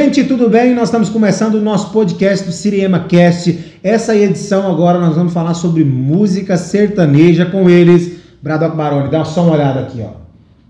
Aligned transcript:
Gente, 0.00 0.22
tudo 0.22 0.48
bem? 0.48 0.76
Nós 0.76 0.84
estamos 0.84 1.08
começando 1.08 1.56
o 1.56 1.60
nosso 1.60 1.92
podcast 1.92 2.46
do 2.46 2.52
Siriema 2.52 3.00
Cast. 3.00 3.58
Essa 3.82 4.16
edição 4.16 4.70
agora 4.70 5.00
nós 5.00 5.16
vamos 5.16 5.32
falar 5.32 5.54
sobre 5.54 5.82
música 5.82 6.56
sertaneja 6.56 7.44
com 7.46 7.68
eles. 7.68 8.16
Bradock 8.40 8.76
Baroni, 8.76 9.10
dá 9.10 9.24
só 9.24 9.42
uma 9.42 9.54
olhada 9.54 9.80
aqui, 9.80 10.00
ó. 10.00 10.10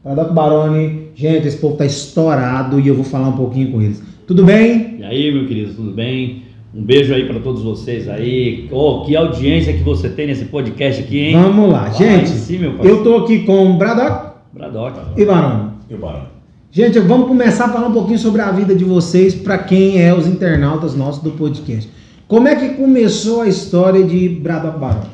Bradock 0.03 0.33
Baroni, 0.33 1.09
gente, 1.15 1.47
esse 1.47 1.59
povo 1.59 1.77
tá 1.77 1.85
estourado 1.85 2.81
e 2.81 2.89
eu 2.89 2.95
vou 2.95 3.05
falar 3.05 3.29
um 3.29 3.37
pouquinho 3.37 3.71
com 3.71 3.83
eles. 3.83 4.03
Tudo 4.27 4.47
bem? 4.47 4.97
E 4.99 5.05
aí, 5.05 5.31
meu 5.31 5.47
querido, 5.47 5.75
tudo 5.75 5.91
bem? 5.93 6.45
Um 6.75 6.83
beijo 6.83 7.13
aí 7.13 7.27
para 7.27 7.39
todos 7.39 7.63
vocês 7.63 8.09
aí. 8.09 8.67
Oh, 8.73 9.03
que 9.05 9.15
audiência 9.15 9.75
que 9.75 9.83
você 9.83 10.09
tem 10.09 10.27
nesse 10.27 10.47
podcast 10.47 11.03
aqui, 11.03 11.19
hein? 11.19 11.33
Vamos 11.35 11.71
lá, 11.71 11.91
Vai 11.91 11.93
gente. 11.93 12.31
sim, 12.31 12.59
meu 12.59 12.73
parceiro. 12.73 12.97
eu 12.99 13.05
tô 13.05 13.17
aqui 13.19 13.41
com 13.41 13.77
Bradock 13.77 14.39
Bradock. 14.55 14.99
e 15.21 15.25
Baroni. 15.27 15.71
E 15.91 15.95
o 15.95 15.99
Barão? 15.99 16.38
Gente, 16.71 16.99
vamos 17.01 17.29
começar 17.29 17.67
a 17.67 17.69
falar 17.71 17.89
um 17.89 17.93
pouquinho 17.93 18.19
sobre 18.19 18.41
a 18.43 18.51
vida 18.51 18.75
de 18.75 18.85
vocês 18.85 19.35
para 19.35 19.59
quem 19.59 20.03
é 20.03 20.15
os 20.15 20.27
internautas 20.27 20.95
nossos 20.95 21.23
do 21.23 21.31
podcast. 21.33 21.91
Como 22.27 22.47
é 22.47 22.55
que 22.57 22.75
começou 22.75 23.41
a 23.41 23.49
história 23.49 24.05
de 24.05 24.29
Bradock 24.29 24.79
Baroni? 24.79 25.07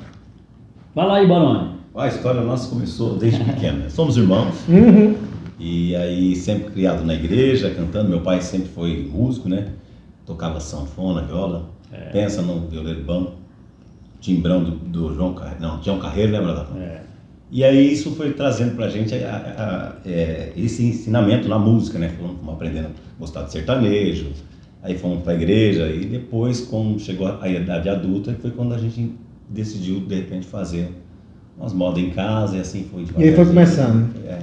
Vai 0.94 1.06
lá 1.06 1.16
aí, 1.18 1.26
Barone. 1.28 1.74
A 1.94 2.08
história 2.08 2.40
nossa 2.40 2.68
começou 2.68 3.16
desde 3.16 3.42
pequeno. 3.44 3.78
né? 3.78 3.88
Somos 3.88 4.16
irmãos 4.16 4.52
Uhum. 4.68 5.14
e 5.60 5.94
aí 5.94 6.34
sempre 6.34 6.72
criado 6.72 7.04
na 7.04 7.14
igreja, 7.14 7.70
cantando. 7.70 8.10
Meu 8.10 8.20
pai 8.20 8.40
sempre 8.40 8.68
foi 8.74 9.08
músico, 9.12 9.48
né? 9.48 9.68
Tocava 10.26 10.58
sanfona, 10.58 11.22
viola. 11.22 11.70
Pensa 12.12 12.42
num 12.42 12.66
violeiro 12.66 13.04
bom. 13.04 13.34
Timbrão 14.20 14.64
do, 14.64 14.70
do 14.72 15.14
João 15.14 15.34
Carreiro. 15.34 15.60
Não, 15.62 15.80
João 15.80 16.00
Carreiro, 16.00 16.32
lembra 16.32 16.52
da 16.54 16.66
É. 16.80 17.02
E 17.54 17.62
aí 17.62 17.92
isso 17.92 18.10
foi 18.16 18.32
trazendo 18.32 18.74
pra 18.74 18.88
gente 18.88 19.14
a- 19.14 19.18
a- 19.28 19.62
a- 19.62 19.92
é, 20.04 20.48
esse 20.56 20.84
ensinamento 20.84 21.46
na 21.48 21.56
música, 21.56 22.00
né? 22.00 22.10
Fomos, 22.18 22.36
aprendendo 22.52 22.86
a 22.88 22.90
gostar 23.20 23.42
de 23.44 23.52
sertanejo, 23.52 24.26
aí 24.82 24.98
fomos 24.98 25.22
pra 25.22 25.34
igreja 25.34 25.86
e 25.88 26.04
depois, 26.04 26.60
quando 26.62 26.98
chegou 26.98 27.28
a 27.40 27.48
idade 27.48 27.88
adulta, 27.88 28.36
foi 28.42 28.50
quando 28.50 28.74
a 28.74 28.78
gente 28.78 29.12
decidiu, 29.48 30.00
de 30.00 30.16
repente, 30.16 30.46
fazer 30.48 30.88
umas 31.56 31.72
modas 31.72 32.02
em 32.02 32.10
casa 32.10 32.56
e 32.56 32.60
assim 32.60 32.86
foi. 32.92 33.04
E 33.18 33.28
aí 33.28 33.36
foi 33.36 33.46
começando. 33.46 34.08
É. 34.26 34.38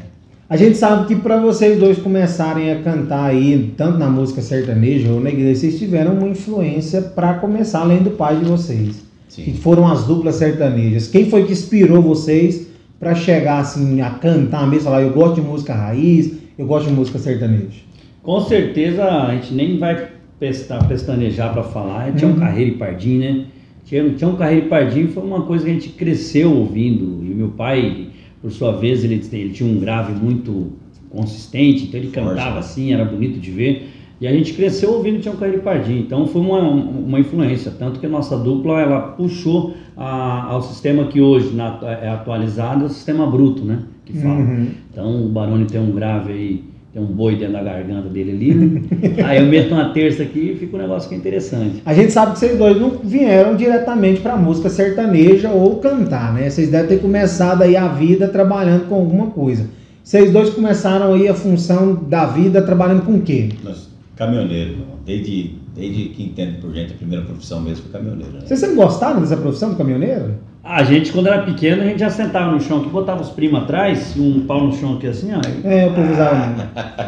A 0.48 0.56
gente 0.56 0.78
sabe 0.78 1.06
que 1.08 1.16
para 1.18 1.38
vocês 1.42 1.78
dois 1.78 1.98
começarem 1.98 2.72
a 2.72 2.82
cantar 2.82 3.26
aí, 3.26 3.74
tanto 3.76 3.98
na 3.98 4.10
música 4.10 4.42
sertaneja 4.42 5.12
ou 5.12 5.20
na 5.20 5.30
igreja, 5.30 5.60
vocês 5.60 5.78
tiveram 5.78 6.14
uma 6.14 6.30
influência 6.30 7.02
para 7.02 7.34
começar, 7.34 7.82
além 7.82 8.02
do 8.04 8.12
pai 8.12 8.38
de 8.38 8.46
vocês. 8.46 9.04
Que 9.30 9.44
Sim. 9.46 9.54
foram 9.54 9.86
as 9.86 10.06
duplas 10.06 10.36
sertanejas. 10.36 11.08
Quem 11.10 11.30
foi 11.30 11.46
que 11.46 11.52
inspirou 11.54 12.02
vocês 12.02 12.71
para 13.02 13.16
chegar 13.16 13.58
assim 13.60 14.00
a 14.00 14.12
cantar 14.12 14.70
mesmo, 14.70 14.86
falar 14.86 15.02
eu 15.02 15.10
gosto 15.12 15.42
de 15.42 15.42
música 15.42 15.74
raiz, 15.74 16.38
eu 16.56 16.68
gosto 16.68 16.88
de 16.88 16.94
música 16.94 17.18
sertaneja? 17.18 17.82
Com 18.22 18.40
certeza 18.42 19.04
a 19.04 19.34
gente 19.34 19.56
nem 19.56 19.80
vai 19.80 20.08
pesta- 20.40 20.78
pestanejar 20.86 21.52
para 21.52 21.64
falar. 21.64 22.14
Tinha 22.14 22.30
um 22.30 22.34
Uhum. 22.36 22.40
Carreiro 22.40 22.72
e 22.72 22.76
Pardim, 22.76 23.18
né? 23.18 23.46
Tinha, 23.86 24.08
tinha 24.12 24.30
um 24.30 24.36
Carreiro 24.36 24.68
e 24.68 24.70
Pardim 24.70 25.08
foi 25.08 25.24
uma 25.24 25.42
coisa 25.42 25.66
que 25.66 25.72
a 25.72 25.74
gente 25.74 25.90
cresceu 25.90 26.56
ouvindo. 26.56 27.24
E 27.24 27.34
meu 27.34 27.50
pai, 27.50 28.10
por 28.40 28.52
sua 28.52 28.72
vez, 28.74 29.04
ele, 29.04 29.20
ele 29.34 29.50
tinha 29.50 29.68
um 29.68 29.80
grave 29.80 30.14
muito 30.14 30.74
consistente, 31.10 31.86
então 31.86 32.00
ele 32.00 32.10
Forte, 32.12 32.30
cantava 32.30 32.60
assim, 32.60 32.94
era 32.94 33.04
bonito 33.04 33.40
de 33.40 33.50
ver. 33.50 33.90
E 34.22 34.28
a 34.28 34.32
gente 34.32 34.54
cresceu 34.54 34.94
ouvindo 34.94 35.20
Tião 35.20 35.36
Carreiro 35.36 35.62
e 35.62 35.64
Pardim, 35.64 35.98
então 35.98 36.28
foi 36.28 36.42
uma, 36.42 36.60
uma 36.62 37.20
influência, 37.20 37.72
tanto 37.78 38.00
que 38.00 38.06
a 38.06 38.10
nossa 38.10 38.38
dupla 38.38 38.80
ela 38.80 39.00
puxou 39.00 39.74
a- 39.98 40.44
ao 40.48 40.62
sistema 40.62 41.06
que 41.06 41.20
hoje 41.20 41.56
na- 41.56 41.80
é 42.02 42.08
atualizado, 42.10 42.84
é 42.84 42.86
o 42.86 42.90
sistema 42.90 43.26
bruto, 43.26 43.64
né? 43.66 43.80
Que 44.06 44.14
fala. 44.20 44.36
Uhum. 44.36 44.68
Então 44.92 45.26
o 45.26 45.30
Barone 45.30 45.66
tem 45.66 45.82
um 45.82 45.90
grave 45.92 46.32
aí, 46.34 46.64
tem 46.94 47.02
um 47.02 47.08
boi 47.08 47.36
dentro 47.36 47.54
da 47.54 47.64
garganta 47.64 48.10
dele 48.10 48.32
ali, 48.32 48.54
né? 48.54 48.82
aí 49.26 49.40
eu 49.40 49.48
meto 49.48 49.74
uma 49.74 49.90
terça 49.90 50.22
aqui 50.22 50.52
e 50.54 50.56
fica 50.56 50.78
um 50.78 50.80
negócio 50.82 51.10
que 51.10 51.16
é 51.16 51.18
interessante. 51.18 51.82
A 51.84 51.94
gente 51.94 52.12
sabe 52.12 52.34
que 52.34 52.40
vocês 52.40 52.56
dois 52.60 52.80
não 52.80 52.92
vieram 53.04 53.56
diretamente 53.56 54.22
para 54.22 54.36
música 54.38 54.70
sertaneja 54.70 55.50
ou 55.50 55.78
cantar, 55.78 56.32
né? 56.34 56.48
Vocês 56.48 56.70
devem 56.70 56.90
ter 56.90 57.02
começado 57.02 57.64
aí 57.64 57.76
a 57.76 57.88
vida 57.88 58.28
trabalhando 58.28 58.88
com 58.88 58.94
alguma 58.96 59.28
coisa. 59.28 59.68
Vocês 60.04 60.32
dois 60.32 60.52
começaram 60.52 61.14
aí 61.14 61.28
a 61.28 61.34
função 61.34 61.96
da 62.08 62.26
vida 62.26 62.62
trabalhando 62.62 63.04
com 63.04 63.14
o 63.14 63.22
quê? 63.22 63.50
Nós, 63.64 63.90
caminhoneiro, 64.16 64.78
desde, 65.06 65.56
desde 65.76 66.04
que 66.10 66.24
entendo 66.24 66.60
por 66.62 66.74
gente, 66.74 66.94
a 66.94 66.98
primeira 66.98 67.24
profissão 67.26 67.60
mesmo 67.62 67.84
foi 67.84 67.92
caminhoneiro. 67.92 68.34
Né? 68.34 68.40
Vocês 68.46 68.60
sempre 68.60 68.76
gostaram 68.76 69.22
dessa 69.22 69.38
profissão 69.38 69.72
de 69.72 69.76
caminhoneiro? 69.76 70.36
A 70.64 70.84
gente, 70.84 71.12
quando 71.12 71.26
era 71.28 71.42
pequeno, 71.42 71.82
a 71.82 71.86
gente 71.86 72.00
já 72.00 72.10
sentava 72.12 72.52
no 72.52 72.62
chão 72.62 72.82
aqui, 72.82 72.90
botava 72.90 73.22
os 73.22 73.30
primos 73.30 73.64
atrás, 73.64 74.14
um 74.16 74.42
pau 74.42 74.68
no 74.68 74.72
chão 74.74 74.94
aqui 74.94 75.08
assim, 75.08 75.30
ó. 75.34 75.42
É, 75.68 75.88
o 75.88 75.94
povo 75.94 76.12
usava 76.12 76.36
muito. 76.48 76.62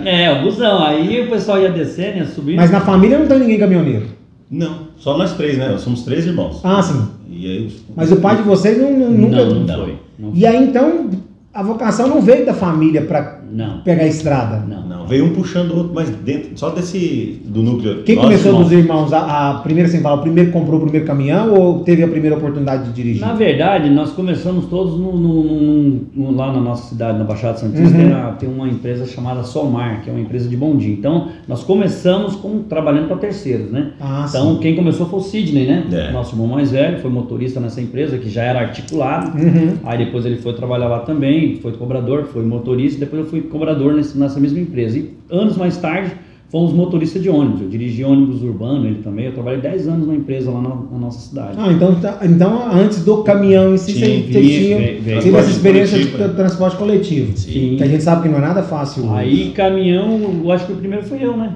É, 0.07 0.31
o 0.31 0.41
busão. 0.43 0.83
Aí 0.83 1.21
o 1.21 1.29
pessoal 1.29 1.59
ia 1.61 1.69
descendo, 1.71 2.17
ia 2.17 2.25
subindo. 2.25 2.55
Mas 2.55 2.71
na 2.71 2.81
família 2.81 3.19
não 3.19 3.27
tem 3.27 3.37
ninguém 3.39 3.59
caminhoneiro. 3.59 4.07
Não, 4.49 4.87
só 4.97 5.17
nós 5.17 5.33
três, 5.33 5.57
né? 5.57 5.69
Nós 5.69 5.81
somos 5.81 6.01
três 6.03 6.25
irmãos. 6.25 6.61
Ah, 6.63 6.81
sim. 6.81 7.07
E 7.29 7.45
aí, 7.45 7.65
os- 7.67 7.83
Mas 7.95 8.11
o 8.11 8.15
pai 8.17 8.37
de 8.37 8.41
vocês 8.43 8.77
não, 8.81 8.91
não- 8.91 9.11
nunca. 9.11 9.35
Não, 9.45 9.53
não 9.55 9.59
Não. 9.65 9.75
foi. 9.85 9.95
Não, 10.17 10.31
E 10.33 10.45
aí 10.47 10.63
então 10.69 11.09
a 11.53 11.61
vocação 11.61 12.07
não 12.07 12.21
veio 12.21 12.45
da 12.47 12.53
família 12.55 13.03
para 13.03 13.39
pegar 13.83 14.03
a 14.03 14.07
estrada. 14.07 14.59
não. 14.67 14.92
Não, 15.03 15.07
veio 15.07 15.25
um 15.25 15.29
puxando 15.33 15.71
o 15.71 15.77
outro, 15.77 15.91
mas 15.93 16.09
dentro, 16.09 16.49
só 16.55 16.69
desse, 16.69 17.41
do 17.45 17.61
núcleo. 17.61 18.03
Quem 18.03 18.15
nós 18.15 18.25
começou 18.25 18.51
irmãos. 18.51 18.63
dos 18.63 18.71
irmãos? 18.71 19.13
A, 19.13 19.49
a 19.51 19.53
primeira, 19.59 19.89
sem 19.89 20.01
falar, 20.01 20.15
o 20.15 20.21
primeiro 20.21 20.51
comprou 20.51 20.77
o 20.79 20.81
primeiro 20.83 21.05
caminhão 21.05 21.53
ou 21.53 21.79
teve 21.83 22.03
a 22.03 22.07
primeira 22.07 22.35
oportunidade 22.37 22.85
de 22.85 22.93
dirigir? 22.93 23.21
Na 23.21 23.33
verdade, 23.33 23.89
nós 23.89 24.11
começamos 24.11 24.65
todos 24.65 24.93
no- 24.99 25.13
no- 25.17 25.43
no- 25.43 26.01
no- 26.15 26.35
lá 26.35 26.51
na 26.51 26.59
nossa 26.61 26.89
cidade, 26.89 27.17
na 27.17 27.23
Baixada 27.23 27.57
Santista, 27.57 27.83
Uhum. 27.97 28.03
tem, 28.03 28.11
a- 28.13 28.31
tem 28.39 28.49
uma 28.49 28.67
empresa 28.67 29.05
chamada 29.05 29.43
Solmar, 29.43 30.01
que 30.03 30.09
é 30.09 30.13
uma 30.13 30.21
empresa 30.21 30.47
de 30.49 30.55
bondinho. 30.57 30.93
Então, 30.93 31.27
nós 31.47 31.63
começamos 31.63 32.35
com, 32.35 32.59
trabalhando 32.63 33.07
para 33.07 33.17
terceiros, 33.17 33.71
né? 33.71 33.91
Ah, 33.99 34.25
Então, 34.29 34.53
sim. 34.53 34.59
quem 34.59 34.75
começou 34.75 35.05
foi 35.07 35.19
o 35.19 35.23
Sidney, 35.23 35.65
né? 35.67 35.83
É. 35.91 36.11
Nosso 36.11 36.33
irmão 36.35 36.47
mais 36.47 36.71
velho, 36.71 36.99
foi 36.99 37.11
motorista 37.11 37.59
nessa 37.59 37.81
empresa, 37.81 38.17
que 38.17 38.29
já 38.29 38.43
era 38.43 38.59
articulado. 38.59 39.37
Uhum. 39.37 39.73
Aí 39.83 39.97
depois 39.97 40.25
ele 40.25 40.37
foi 40.37 40.53
trabalhar 40.53 40.87
lá 40.87 40.99
também, 40.99 41.57
foi 41.61 41.71
cobrador, 41.73 42.25
foi 42.25 42.43
motorista, 42.43 42.99
depois 42.99 43.23
eu 43.23 43.27
fui 43.29 43.41
cobrador 43.41 43.93
nesse- 43.93 44.17
nessa 44.17 44.39
mesma 44.39 44.59
empresa. 44.59 44.92
E 44.95 45.13
anos 45.29 45.57
mais 45.57 45.77
tarde, 45.77 46.11
fomos 46.49 46.71
motorista 46.71 47.19
de 47.19 47.29
ônibus. 47.29 47.61
Eu 47.61 47.69
dirigi 47.69 48.03
ônibus 48.03 48.43
urbano, 48.43 48.85
ele 48.85 49.01
também. 49.01 49.25
Eu 49.25 49.33
trabalhei 49.33 49.59
10 49.59 49.87
anos 49.87 50.07
na 50.07 50.13
empresa 50.15 50.51
lá 50.51 50.61
na, 50.61 50.69
na 50.69 50.97
nossa 50.99 51.19
cidade. 51.27 51.57
Ah, 51.57 51.71
então, 51.71 51.95
tá- 51.95 52.19
então 52.23 52.71
antes 52.71 53.03
do 53.03 53.23
caminhão 53.23 53.73
em 53.73 53.77
si, 53.77 53.93
Tinha, 53.93 54.77
veio. 54.77 55.21
tive 55.21 55.35
essa 55.37 55.49
experiência 55.49 55.97
de 55.97 56.07
coletivo, 56.07 56.35
transporte 56.35 56.77
coletivo. 56.77 57.37
Sim. 57.37 57.75
Que 57.77 57.83
a 57.83 57.87
gente 57.87 58.03
sabe 58.03 58.23
que 58.23 58.29
não 58.29 58.37
é 58.37 58.41
nada 58.41 58.61
fácil. 58.61 59.11
Aí 59.13 59.49
caminhão, 59.51 60.41
eu 60.43 60.51
acho 60.51 60.67
que 60.67 60.73
o 60.73 60.75
primeiro 60.75 61.03
foi 61.05 61.23
eu, 61.23 61.35
né? 61.35 61.53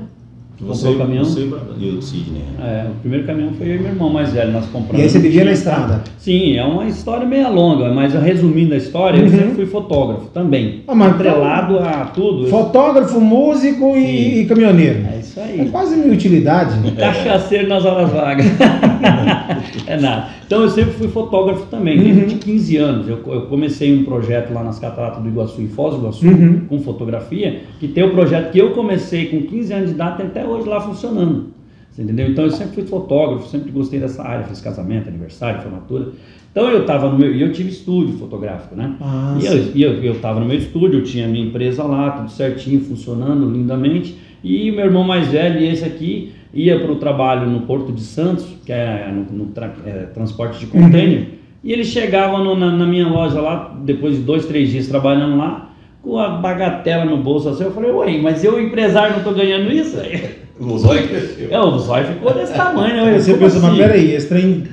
Você, 0.60 0.88
o 0.88 0.98
caminhão? 0.98 1.24
você 1.24 1.48
e 1.78 1.90
o 1.90 2.02
Sidney. 2.02 2.42
É, 2.60 2.86
o 2.90 2.96
primeiro 3.02 3.28
caminhão 3.28 3.52
foi 3.54 3.68
eu 3.70 3.76
e 3.76 3.80
meu 3.80 3.90
irmão 3.92 4.10
mais 4.12 4.34
velho, 4.34 4.52
nós 4.52 4.66
compramos. 4.66 5.00
E 5.00 5.02
aí 5.04 5.10
você 5.10 5.20
vivia 5.20 5.46
na 5.46 5.52
estrada. 5.52 6.02
Sim, 6.18 6.58
é 6.58 6.64
uma 6.64 6.86
história 6.86 7.28
meio 7.28 7.52
longa, 7.54 7.94
mas 7.94 8.14
resumindo 8.16 8.74
a 8.74 8.78
história, 8.78 9.20
eu 9.20 9.26
Uhum. 9.26 9.30
sempre 9.30 9.52
fui 9.56 9.66
fotógrafo 9.68 10.26
também. 10.34 10.82
Ah, 10.88 10.96
mas- 10.96 11.12
Atrelado 11.14 11.78
a 11.80 12.06
tudo. 12.06 12.48
Fotógrafo, 12.48 13.22
músico 13.22 13.96
e, 13.96 14.42
e 14.42 14.46
caminhoneiro. 14.46 15.06
É 15.14 15.20
isso 15.20 15.40
É 15.40 15.44
aí. 15.44 15.70
quase 15.70 15.96
minha 15.96 16.12
utilidade. 16.14 16.74
Cachaceiro 16.94 17.68
nas 17.68 17.86
horas 17.86 18.10
vagas. 18.12 18.46
é 19.86 19.98
nada. 19.98 20.28
Então 20.48 20.64
eu 20.64 20.70
sempre 20.70 20.94
fui 20.94 21.10
fotógrafo 21.10 21.66
também, 21.68 21.98
desde 22.00 22.22
Uhum. 22.22 22.28
de 22.28 22.36
15 22.36 22.78
anos. 22.78 23.08
Eu, 23.08 23.22
eu 23.28 23.42
comecei 23.44 23.94
um 23.96 24.04
projeto 24.06 24.54
lá 24.54 24.64
nas 24.64 24.80
cataratas 24.80 25.22
do 25.22 25.28
Iguaçu, 25.28 25.62
em 25.62 25.68
Foz 25.68 25.94
do 25.96 26.00
Iguaçu, 26.02 26.26
Uhum. 26.26 26.62
com 26.70 26.80
fotografia, 26.80 27.62
que 27.80 27.88
tem 27.90 28.04
o 28.06 28.12
projeto 28.12 28.52
que 28.52 28.58
eu 28.58 28.72
comecei 28.72 29.26
com 29.28 29.42
15 29.42 29.74
anos 29.74 29.90
de 29.90 29.96
idade, 29.96 30.18
tem 30.18 30.26
até 30.28 30.46
hoje 30.48 30.68
lá 30.68 30.80
funcionando. 30.80 31.48
Você 31.92 32.02
entendeu? 32.04 32.30
Então 32.30 32.46
eu 32.46 32.52
sempre 32.52 32.76
fui 32.76 32.84
fotógrafo, 32.86 33.48
sempre 33.50 33.72
gostei 33.72 34.00
dessa 34.00 34.24
área, 34.24 34.46
fiz 34.46 34.62
casamento, 34.62 35.10
aniversário, 35.10 35.62
formatura. 35.62 36.10
Então 36.52 36.70
eu 36.70 36.82
estava 36.82 37.10
no 37.10 37.18
meu. 37.20 37.36
E 37.36 37.42
eu 37.42 37.52
tive 37.52 37.70
estúdio 37.70 38.14
fotográfico, 38.18 38.76
né? 38.76 38.96
Ah, 39.02 39.38
E 39.42 39.46
eu, 39.46 39.64
e 39.76 39.84
eu, 39.84 39.94
eu 40.04 40.16
tava 40.20 40.40
no 40.40 40.46
meu 40.46 40.58
estúdio, 40.58 41.00
eu 41.00 41.04
tinha 41.04 41.28
minha 41.28 41.46
empresa 41.46 41.84
lá, 41.84 42.12
tudo 42.12 42.32
certinho, 42.32 42.80
funcionando 42.82 43.50
lindamente. 43.50 44.16
E 44.44 44.72
meu 44.72 44.86
irmão 44.86 45.04
mais 45.04 45.28
velho, 45.28 45.60
esse 45.64 45.84
aqui, 45.84 46.32
ia 46.54 46.80
para 46.80 46.92
o 46.92 46.96
trabalho 46.96 47.50
no 47.50 47.62
Porto 47.62 47.92
de 47.92 48.02
Santos, 48.02 48.46
que 48.66 48.72
é 48.72 49.10
no, 49.12 49.38
no 49.38 49.46
tra- 49.52 49.74
é, 49.86 49.92
transporte 50.14 50.60
de 50.60 50.68
container. 50.68 51.28
E 51.64 51.72
ele 51.74 51.84
chegava 51.84 52.38
no- 52.40 52.56
na, 52.56 52.72
na 52.72 52.86
minha 52.86 53.08
loja 53.08 53.40
lá, 53.42 53.76
depois 53.84 54.16
de 54.16 54.22
dois, 54.22 54.46
três 54.46 54.70
dias 54.70 54.88
trabalhando 54.88 55.38
lá, 55.38 55.72
com 56.02 56.18
a 56.18 56.30
bagatela 56.30 57.04
no 57.06 57.18
bolso 57.18 57.50
assim. 57.50 57.64
Eu 57.66 57.72
falei, 57.72 57.92
ué, 57.92 58.18
mas 58.22 58.44
eu, 58.44 58.60
empresário, 58.62 59.12
não 59.12 59.18
estou 59.20 59.34
ganhando 59.34 59.72
isso? 59.72 59.98
O 60.60 60.76
zóio 60.76 61.08
cresceu. 61.08 61.50
É, 61.52 61.60
o 61.60 61.78
zóio 61.78 62.06
ficou 62.08 62.34
desse 62.34 62.52
tamanho, 62.52 62.96
né? 63.06 63.14
Você 63.20 63.30
Como 63.34 63.44
pensa, 63.44 63.60
mas 63.60 63.70
assim? 63.70 63.78
peraí, 63.78 64.12
esse 64.16 64.28
trem 64.28 64.64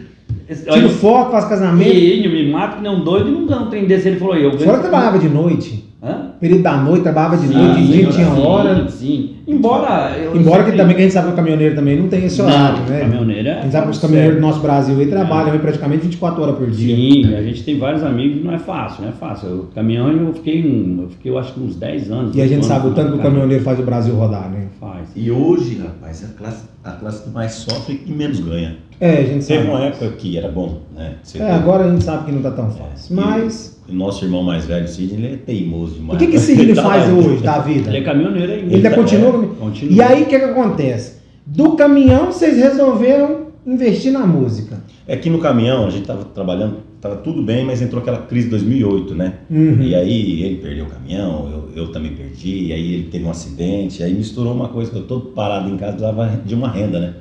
tira 0.48 0.88
foto, 0.88 1.30
faz 1.32 1.44
casamento. 1.44 1.94
E 1.94 2.26
me 2.26 2.50
mato 2.50 2.76
que 2.76 2.82
nem 2.82 2.90
um 2.90 3.04
doido 3.04 3.28
e 3.28 3.32
não 3.32 3.44
ganha 3.44 3.60
um 3.60 3.66
trem 3.68 3.84
desse. 3.84 4.08
Ele 4.08 4.16
falou, 4.18 4.34
eu 4.34 4.48
A 4.48 4.58
senhora 4.58 4.78
trabalhava 4.78 5.18
de 5.18 5.28
noite? 5.28 5.84
Hã? 6.04 6.32
Período 6.38 6.62
da 6.62 6.76
noite, 6.76 7.02
trabalhava 7.02 7.36
de 7.38 7.46
Sim, 7.48 7.54
noite, 7.54 7.80
de 7.80 7.86
dia 7.86 8.06
tinha 8.08 8.26
sim, 8.34 8.40
hora. 8.42 8.88
Sim. 8.90 9.30
Embora. 9.48 10.12
eu 10.18 10.36
Embora 10.36 10.58
que 10.58 10.64
sempre- 10.70 10.76
também 10.76 10.94
que 10.96 11.00
a 11.00 11.04
gente 11.04 11.12
sabe 11.14 11.26
que 11.28 11.32
o 11.32 11.36
caminhoneiro 11.36 11.74
também 11.74 11.98
não 11.98 12.08
tem 12.08 12.24
esse 12.26 12.42
horário, 12.42 12.80
Não, 12.80 12.86
né? 12.86 13.00
caminhoneiro 13.00 13.48
é. 13.48 13.58
A 13.58 13.62
gente 13.62 13.72
sabe 13.72 13.84
que 13.86 13.92
os 13.92 13.98
caminhoneiros 13.98 14.36
do 14.36 14.42
nosso 14.42 14.60
Brasil 14.60 14.98
aí 14.98 15.06
trabalham 15.06 15.52
aí 15.52 15.58
praticamente 15.58 16.02
24 16.02 16.42
horas 16.42 16.56
por 16.56 16.70
dia. 16.70 16.94
Sim, 16.94 17.34
a 17.34 17.42
gente 17.42 17.62
tem 17.62 17.78
vários 17.78 18.02
amigos, 18.04 18.44
não 18.44 18.52
é 18.52 18.58
fácil, 18.58 19.02
não 19.02 19.08
é 19.08 19.12
fácil. 19.12 19.48
O 19.48 19.62
caminhão 19.74 20.10
eu 20.10 20.34
fiquei, 20.34 20.62
um- 20.62 21.02
eu 21.04 21.08
fiquei 21.08 21.32
eu 21.32 21.38
acho 21.38 21.54
que 21.54 21.60
uns 21.60 21.74
10 21.76 22.10
anos. 22.10 22.36
E 22.36 22.40
a 22.42 22.44
gente 22.44 22.54
anos 22.56 22.66
sabe 22.66 22.88
o 22.88 22.90
tanto 22.92 23.12
que 23.12 23.18
o 23.18 23.22
caminhoneiro 23.22 23.62
faz 23.64 23.78
o 23.80 23.82
Brasil 23.82 24.14
rodar, 24.14 24.50
né? 24.50 24.66
Faz. 24.78 25.08
E 25.16 25.30
hoje, 25.30 25.78
rapaz, 25.82 26.22
a 26.24 26.38
classe, 26.38 26.64
a 26.84 26.90
classe 26.92 27.22
que 27.24 27.30
mais 27.30 27.52
sofre 27.52 28.02
e 28.06 28.12
menos 28.12 28.40
ganha. 28.40 28.76
É, 29.00 29.10
a 29.18 29.22
gente 29.24 29.44
Teve 29.46 29.64
sabe. 29.64 29.68
uma 29.70 29.84
época 29.86 30.08
que 30.18 30.38
era 30.38 30.48
bom, 30.48 30.80
né? 30.94 31.14
Você 31.22 31.38
É, 31.38 31.50
agora 31.50 31.84
a 31.84 31.90
gente 31.90 32.04
sabe 32.04 32.26
que 32.26 32.32
não 32.32 32.42
tá 32.42 32.50
tão 32.50 32.70
fácil. 32.70 33.16
Mas. 33.16 33.74
O 33.88 33.92
nosso 33.94 34.24
irmão 34.24 34.42
mais 34.42 34.64
velho, 34.66 34.88
Sidney, 34.88 35.24
ele 35.26 35.34
é 35.34 35.36
teimoso 35.36 35.92
O 35.92 35.96
demais. 35.96 36.18
que, 36.18 36.26
que 36.28 36.36
esse 36.36 36.54
Sidney 36.56 36.74
Tá 36.74 36.82
faz 36.82 37.12
hoje 37.12 37.42
da 37.42 37.58
vida? 37.58 37.90
Ele 37.90 37.98
é 37.98 38.02
caminhoneiro 38.02 38.52
ainda. 38.52 38.64
Ele 38.66 38.74
ainda 38.76 38.90
tá- 38.90 38.96
continua. 38.96 39.44
é, 39.44 39.46
continua. 39.60 39.94
E 39.94 40.00
aí 40.02 40.22
o 40.22 40.26
que, 40.26 40.38
que 40.38 40.44
acontece? 40.44 41.18
Do 41.46 41.72
caminhão 41.72 42.26
vocês 42.32 42.56
resolveram 42.56 43.44
investir 43.66 44.12
na 44.12 44.26
música. 44.26 44.82
É 45.06 45.16
que 45.16 45.28
no 45.28 45.38
caminhão 45.38 45.86
a 45.86 45.90
gente 45.90 46.06
tava 46.06 46.24
trabalhando, 46.24 46.76
tava 47.00 47.16
tudo 47.16 47.42
bem, 47.42 47.64
mas 47.64 47.82
entrou 47.82 48.00
aquela 48.00 48.18
crise 48.22 48.46
de 48.46 48.50
2008, 48.52 49.14
né? 49.14 49.34
Uhum. 49.50 49.82
E 49.82 49.94
aí 49.94 50.42
ele 50.42 50.56
perdeu 50.56 50.86
o 50.86 50.88
caminhão, 50.88 51.50
eu, 51.74 51.82
eu 51.84 51.92
também 51.92 52.12
perdi, 52.12 52.66
e 52.68 52.72
aí 52.72 52.94
ele 52.94 53.02
teve 53.04 53.24
um 53.24 53.30
acidente, 53.30 54.02
aí 54.02 54.14
misturou 54.14 54.54
uma 54.54 54.68
coisa 54.68 54.90
que 54.90 54.96
eu 54.96 55.02
todo 55.02 55.26
parado 55.32 55.68
em 55.68 55.76
casa 55.76 55.92
precisava 55.92 56.40
de 56.44 56.54
uma 56.54 56.68
renda, 56.68 56.98
né? 57.00 57.14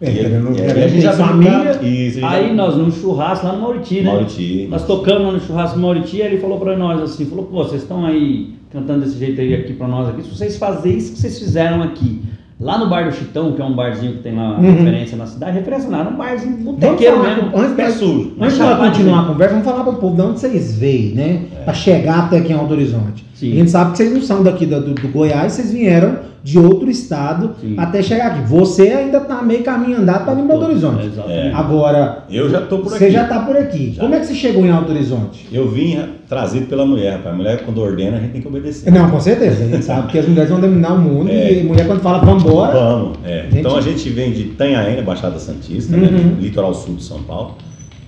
É, 0.00 0.10
e, 0.10 0.18
ele- 0.18 0.34
e 0.58 0.62
aí 0.62 0.84
a 0.84 0.88
gente 0.88 1.02
já 1.02 1.12
família. 1.12 1.78
Aí 2.22 2.54
nós 2.54 2.76
num 2.76 2.90
churrasco 2.90 3.46
lá 3.46 3.52
no 3.52 3.60
Mauriti, 3.60 4.00
né? 4.00 4.10
Mauriti. 4.10 4.66
Nós 4.70 4.86
tocamos 4.86 5.22
lá 5.26 5.32
no 5.32 5.40
churrasco 5.40 5.76
no 5.76 5.82
Mauriti, 5.82 6.22
aí 6.22 6.32
ele 6.32 6.40
falou 6.40 6.58
pra 6.58 6.76
nós 6.76 7.02
assim, 7.02 7.26
falou, 7.26 7.44
pô, 7.44 7.64
vocês 7.64 7.82
estão 7.82 8.06
aí 8.06 8.54
cantando 8.72 9.00
desse 9.04 9.18
jeito 9.18 9.40
aí 9.40 9.52
aqui 9.54 9.72
pra 9.74 9.86
nós 9.88 10.08
aqui, 10.08 10.22
se 10.22 10.30
vocês 10.34 10.56
fazerem 10.56 10.96
isso 10.96 11.12
que 11.12 11.18
vocês 11.18 11.38
fizeram 11.38 11.82
aqui, 11.82 12.22
lá 12.58 12.78
no 12.78 12.88
bar 12.88 13.08
do 13.10 13.14
Chitão, 13.14 13.52
que 13.52 13.60
é 13.60 13.64
um 13.64 13.74
barzinho 13.74 14.12
que 14.14 14.18
tem 14.22 14.34
lá 14.34 14.56
Uhum. 14.58 14.70
referência 14.72 15.16
na 15.18 15.26
cidade, 15.26 15.52
referência 15.52 15.90
nada, 15.90 16.08
um 16.08 16.16
barzinho 16.16 16.56
botequeiro 16.58 17.22
mesmo. 17.22 17.50
antes, 17.54 17.72
Pé 17.74 17.86
de- 17.86 17.92
sujo. 17.92 18.32
antes 18.40 18.54
de 18.56 18.60
continuar 18.62 18.68
a 18.68 18.76
chapadinha. 18.76 19.22
conversa, 19.24 19.54
vamos 19.54 19.68
falar 19.68 19.84
para 19.84 19.92
o 19.92 19.96
povo 19.96 20.14
de 20.16 20.22
onde 20.22 20.40
vocês 20.40 20.78
veem, 20.78 21.14
né? 21.14 21.42
Para 21.64 21.74
chegar 21.74 22.20
até 22.20 22.38
aqui 22.38 22.52
em 22.52 22.56
Alto 22.56 22.72
Horizonte. 22.72 23.24
Sim. 23.34 23.52
A 23.52 23.54
gente 23.56 23.70
sabe 23.70 23.90
que 23.92 23.96
vocês 23.98 24.12
não 24.14 24.20
são 24.22 24.42
daqui 24.42 24.64
do, 24.66 24.80
do- 24.80 24.94
do 24.94 25.08
Goiás, 25.08 25.52
vocês 25.52 25.72
vieram 25.72 26.16
de 26.42 26.58
outro 26.58 26.90
estado 26.90 27.54
Sim. 27.60 27.74
até 27.76 28.02
chegar 28.02 28.28
aqui. 28.32 28.48
Você 28.48 28.88
ainda 28.88 29.20
tá 29.20 29.42
meio 29.42 29.62
caminho 29.62 29.98
andado 29.98 30.24
para 30.24 30.34
vir 30.34 30.44
para 30.44 30.54
Alto 30.54 30.66
Horizonte. 30.66 31.06
Exatamente. 31.06 31.54
Agora, 31.54 32.24
Eu 32.30 32.48
já 32.48 32.60
tô 32.62 32.78
por 32.78 32.88
aqui. 32.88 32.98
você 32.98 33.10
já 33.10 33.24
tá 33.26 33.40
por 33.40 33.56
aqui. 33.56 33.92
Já. 33.92 34.02
Como 34.02 34.14
é 34.14 34.20
que 34.20 34.26
você 34.26 34.34
chegou 34.34 34.64
em 34.64 34.70
Alto 34.70 34.90
Horizonte? 34.92 35.46
Eu 35.52 35.68
vim 35.70 35.96
ra- 35.96 36.08
trazido 36.28 36.66
pela 36.66 36.86
mulher, 36.86 37.12
rapaz. 37.16 37.34
A 37.34 37.36
mulher, 37.36 37.64
quando 37.64 37.78
ordena, 37.78 38.16
a 38.16 38.20
gente 38.20 38.32
tem 38.32 38.40
que 38.40 38.48
obedecer. 38.48 38.90
Não, 38.90 39.10
com 39.10 39.20
certeza. 39.20 39.64
A 39.64 39.66
gente 39.68 39.84
sabe 39.84 40.08
que 40.10 40.18
as 40.18 40.26
mulheres 40.26 40.50
vão 40.50 40.60
dominar 40.60 40.94
o 40.94 40.98
mundo 40.98 41.30
É. 41.30 41.52
e 41.52 41.60
a 41.60 41.64
mulher 41.64 41.86
quando 41.86 42.00
fala 42.00 42.18
vambora, 42.24 42.72
Vamos, 42.72 43.18
é. 43.24 43.42
Gente- 43.42 43.58
Então 43.58 43.76
a 43.76 43.80
gente 43.80 44.08
vem 44.08 44.32
de 44.32 44.44
Tanhaém, 44.44 45.02
Baixada 45.02 45.38
Santista, 45.38 45.94
Uhum. 45.94 46.02
né? 46.02 46.36
Litoral 46.40 46.72
sul 46.72 46.94
de 46.96 47.02
São 47.04 47.22
Paulo. 47.22 47.56